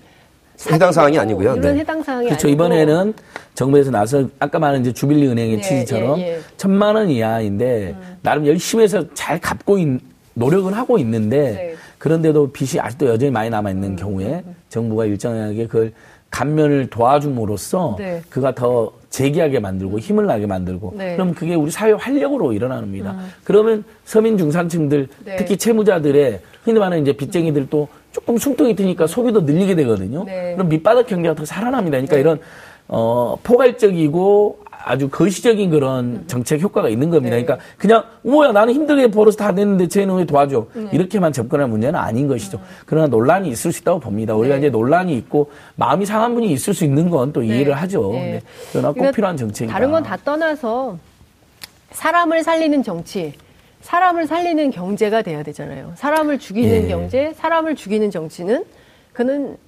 해당 0.70 0.92
사항이 0.92 1.18
아니고요. 1.18 1.56
이건 1.56 1.60
네. 1.60 1.80
해당 1.80 2.02
사항이 2.02 2.26
그렇죠. 2.26 2.48
아니고. 2.48 2.64
이번에는 2.64 3.14
정부에서 3.54 3.90
나서 3.90 4.28
아까 4.38 4.58
말한 4.58 4.80
이제 4.80 4.92
주빌리 4.92 5.26
은행의 5.28 5.56
네, 5.56 5.62
취지처럼 5.62 6.18
예, 6.20 6.34
예. 6.34 6.40
천만 6.56 6.96
원 6.96 7.08
이하인데 7.08 7.94
음. 7.96 8.16
나름 8.22 8.46
열심히 8.46 8.84
해서 8.84 9.04
잘 9.14 9.40
갚고 9.40 9.78
있, 9.78 10.00
노력은 10.34 10.72
하고 10.72 10.98
있는데 10.98 11.38
네. 11.52 11.74
그런데도 11.98 12.52
빚이 12.52 12.80
아직도 12.80 13.06
여전히 13.06 13.30
많이 13.30 13.50
남아 13.50 13.70
있는 13.70 13.90
음. 13.90 13.96
경우에. 13.96 14.42
정부가 14.68 15.04
일정하게 15.06 15.66
그걸 15.66 15.92
감면을 16.30 16.88
도와줌으로써 16.90 17.94
네. 17.96 18.20
그가 18.28 18.52
더 18.56 18.92
재기하게 19.10 19.60
만들고 19.60 20.00
힘을 20.00 20.26
나게 20.26 20.46
만들고 20.46 20.94
네. 20.96 21.14
그럼 21.14 21.32
그게 21.32 21.54
우리 21.54 21.70
사회 21.70 21.92
활력으로 21.92 22.52
일어납니다. 22.52 23.12
음. 23.12 23.28
그러면 23.44 23.84
서민 24.04 24.36
중산층들 24.36 25.06
네. 25.24 25.36
특히 25.36 25.56
채무자들의 25.56 26.40
흔히 26.64 26.78
말하는 26.80 27.02
이제 27.02 27.12
빚쟁이들도 27.12 27.86
조금 28.14 28.38
숨통이 28.38 28.76
트니까 28.76 29.08
소비도 29.08 29.40
늘리게 29.40 29.74
되거든요. 29.74 30.22
네. 30.24 30.52
그럼 30.54 30.68
밑바닥 30.68 31.08
경제가 31.08 31.34
더 31.34 31.44
살아납니다. 31.44 31.96
그러니까 31.96 32.14
네. 32.14 32.20
이런 32.20 32.38
어 32.86 33.36
포괄적이고 33.42 34.60
아주 34.86 35.08
거시적인 35.08 35.70
그런 35.70 36.22
정책 36.28 36.60
효과가 36.60 36.88
있는 36.90 37.10
겁니다. 37.10 37.34
네. 37.34 37.42
그러니까 37.42 37.66
그냥 37.76 38.04
뭐야 38.22 38.52
나는 38.52 38.72
힘들게 38.74 39.08
벌어서 39.10 39.36
다 39.36 39.50
냈는데 39.50 39.88
쟤는 39.88 40.14
왜 40.14 40.24
도와줘 40.26 40.66
네. 40.74 40.88
이렇게만 40.92 41.32
접근할 41.32 41.66
문제는 41.66 41.98
아닌 41.98 42.28
것이죠. 42.28 42.58
음. 42.58 42.62
그러나 42.86 43.08
논란이 43.08 43.48
있을 43.48 43.72
수 43.72 43.80
있다고 43.80 43.98
봅니다. 43.98 44.34
우리가 44.36 44.54
네. 44.54 44.58
이제 44.60 44.70
논란이 44.70 45.16
있고 45.16 45.50
마음이 45.74 46.06
상한 46.06 46.34
분이 46.34 46.52
있을 46.52 46.72
수 46.72 46.84
있는 46.84 47.10
건 47.10 47.32
또 47.32 47.42
이해를 47.42 47.72
하죠. 47.74 48.10
네. 48.12 48.42
그러나 48.70 48.92
꼭 48.92 49.10
필요한 49.10 49.36
정책이다. 49.36 49.72
다른 49.72 49.90
건 49.90 50.04
다 50.04 50.16
떠나서 50.24 50.98
사람을 51.90 52.44
살리는 52.44 52.82
정치, 52.84 53.32
사람을 53.84 54.26
살리는 54.26 54.70
경제가 54.70 55.20
돼야 55.20 55.42
되잖아요. 55.42 55.92
사람을 55.96 56.38
죽이는 56.38 56.84
예. 56.84 56.88
경제, 56.88 57.32
사람을 57.34 57.76
죽이는 57.76 58.10
정치는 58.10 58.64
그는 59.12 59.58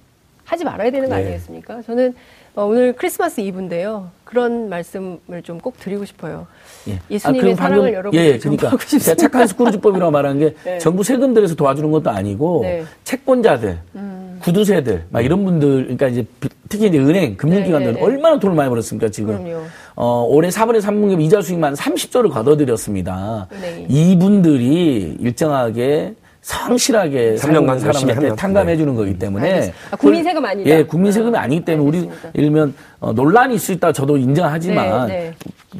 하지 0.43 0.63
말아야 0.65 0.89
되는 0.89 1.07
거 1.07 1.15
네. 1.15 1.21
아니겠습니까? 1.21 1.83
저는 1.83 2.15
어, 2.55 2.65
오늘 2.65 2.93
크리스마스 2.93 3.41
이브인데요. 3.41 4.09
그런 4.23 4.69
말씀을 4.69 5.43
좀 5.43 5.59
꼭 5.59 5.77
드리고 5.79 6.03
싶어요. 6.05 6.47
예. 6.89 6.99
예수님의 7.11 7.53
아, 7.53 7.55
사랑을 7.55 7.93
여러분 7.93 8.19
예, 8.19 8.39
그러니까 8.39 8.75
제가 8.77 9.15
착한 9.15 9.45
스크루즈법이라고 9.45 10.09
말한 10.09 10.39
게 10.39 10.55
네. 10.65 10.79
정부 10.79 11.03
세금 11.03 11.35
들여서 11.35 11.53
도와주는 11.53 11.91
것도 11.91 12.09
아니고 12.09 12.61
네. 12.63 12.85
채권자들, 13.03 13.77
음. 13.95 14.16
구두세들, 14.39 15.05
막 15.09 15.23
이런 15.23 15.43
분들, 15.43 15.83
그러니까 15.83 16.07
이제 16.07 16.25
특히 16.69 16.87
이제 16.87 16.97
은행, 16.99 17.37
금융기관들은 17.37 17.93
네, 17.93 17.99
네, 17.99 18.05
네. 18.05 18.13
얼마나 18.13 18.39
돈을 18.39 18.55
많이 18.55 18.69
벌었습니까 18.69 19.09
지금? 19.09 19.43
그럼요. 19.43 19.63
어, 19.95 20.25
올해 20.29 20.49
4분의 20.49 20.81
3분기 20.81 21.21
이자 21.21 21.41
수익만 21.41 21.73
30조를 21.73 22.31
걷어들였습니다. 22.31 23.47
이분들이 23.87 25.17
일정하게 25.19 26.13
성실하게 26.47 27.35
3년간 27.35 27.79
사람한테 27.79 28.35
탕감해 28.35 28.77
주는 28.77 28.95
거기 28.95 29.19
때문에 29.19 29.73
아, 29.91 29.97
국민 29.97 30.23
세금 30.23 30.45
아니다. 30.45 30.69
예, 30.69 30.83
국민 30.83 31.11
세금이 31.11 31.35
아니기 31.37 31.65
때문에 31.65 31.87
알겠습니다. 31.97 32.29
우리 32.33 32.41
일면 32.41 32.73
어, 33.01 33.11
논란이 33.11 33.55
있을 33.55 33.65
수 33.65 33.71
있다 33.73 33.91
저도 33.91 34.15
인정하지만 34.15 35.07
네, 35.07 35.13
네. 35.13 35.33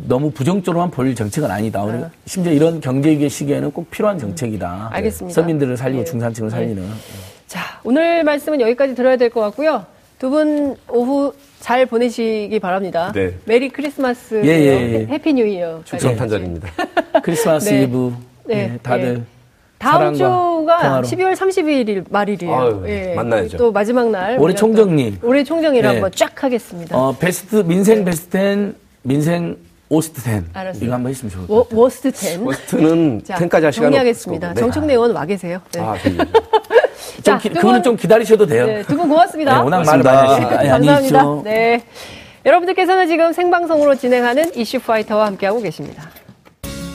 너무 0.08 0.30
부정적으로만 0.30 0.92
볼 0.92 1.16
정책은 1.16 1.50
아니다. 1.50 1.84
우리 1.84 1.94
아. 2.04 2.10
심지어 2.26 2.52
이런 2.52 2.82
경제 2.82 3.12
위기 3.12 3.30
시기에는 3.30 3.72
꼭 3.72 3.90
필요한 3.90 4.20
정책이다. 4.20 4.90
음, 4.90 4.94
알겠습니다. 4.94 5.42
서민들을 5.42 5.78
살리고 5.78 6.04
네. 6.04 6.06
중산층을 6.06 6.50
살리는. 6.50 6.84
네. 7.48 7.54
자, 7.60 7.80
오늘 7.84 8.24
말씀은 8.24 8.60
여기까지 8.62 8.96
들어야 8.96 9.18
될 9.18 9.30
것 9.30 9.42
같고요. 9.42 9.86
두 10.20 10.30
분 10.30 10.76
오후 10.90 11.32
잘 11.60 11.86
보내시기 11.86 12.60
바랍니다. 12.60 13.12
네. 13.14 13.36
Merry 13.46 13.70
Christmas. 13.70 14.42
예, 14.44 14.48
예, 14.50 14.94
예. 14.94 15.06
Happy 15.08 15.34
New 15.34 15.46
Year. 15.46 15.82
축성탄절입니다. 15.86 16.68
크리스마스 17.24 17.70
네. 17.70 17.84
이브. 17.84 18.14
네. 18.46 18.78
다들 18.82 19.24
다음 19.78 20.16
주가 20.16 20.78
평화로. 20.80 21.04
12월 21.08 21.36
31일 21.36 22.06
말일이에요. 22.10 22.56
아유, 22.56 22.84
예. 22.88 23.14
만나야죠. 23.14 23.58
또 23.58 23.72
마지막 23.72 24.10
날 24.10 24.40
올해 24.40 24.56
총정리. 24.56 25.18
올해 25.22 25.44
총정리를 25.44 25.88
네. 25.88 25.96
한번 25.96 26.12
쫙 26.12 26.44
하겠습니다. 26.44 26.98
어, 26.98 27.16
베스트 27.18 27.58
민생 27.58 28.04
베스트 28.04 28.38
10, 28.38 28.76
민생 29.04 29.56
worst 29.90 30.20
10. 30.22 30.46
알았어요. 30.54 30.84
이거 30.84 30.94
한번 30.96 31.12
했으면 31.12 31.32
좋을 31.32 31.48
것 31.48 31.64
같아요. 31.70 31.80
worst 31.80 32.12
10. 32.12 32.42
worst는 32.44 33.22
10까지 33.22 33.62
할 33.62 33.72
시간 33.72 33.86
정리하겠습니다. 33.92 34.54
네. 34.56 34.60
정청래 34.60 34.94
의원 34.94 35.12
와 35.12 35.26
계세요. 35.26 35.62
네. 35.74 35.80
아, 35.80 35.96
그 36.02 36.10
자, 37.24 37.38
기, 37.38 37.50
그분은 37.50 37.84
좀 37.84 37.96
기다리셔도 37.98 38.46
돼요. 38.46 38.66
네, 38.66 38.84
두 38.84 38.96
분 38.98 39.08
고맙습니다. 39.10 39.54
네, 39.58 39.60
워낙 39.64 39.84
말을 39.84 40.04
많이 40.04 40.28
하시니까. 40.28 40.58
감사합니다. 40.64 41.24
네. 41.44 41.84
여러분들께서는 42.46 43.08
지금 43.08 43.34
생방송으로 43.34 43.96
진행하는 43.96 44.56
이슈 44.56 44.80
파이터와 44.80 45.26
함께하고 45.28 45.62
계십니다. 45.62 46.10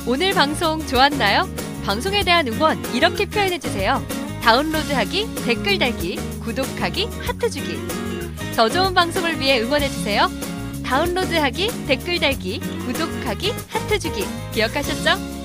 오늘 0.06 0.32
방송 0.32 0.84
좋았나요? 0.86 1.48
방송에 1.84 2.22
대한 2.24 2.46
응원 2.48 2.78
이렇게 2.94 3.26
표현해 3.26 3.58
주세요. 3.58 4.02
다운로드하기, 4.42 5.28
댓글 5.44 5.78
달기, 5.78 6.16
구독하기, 6.42 7.08
하트 7.26 7.50
주기. 7.50 7.78
더 8.56 8.68
좋은 8.68 8.92
방송을 8.94 9.38
위해 9.40 9.60
응원해 9.60 9.88
주세요. 9.88 10.28
다운로드하기, 10.84 11.86
댓글 11.86 12.18
달기, 12.18 12.60
구독하기, 12.86 13.52
하트 13.68 13.98
주기. 13.98 14.24
기억하셨죠? 14.52 15.41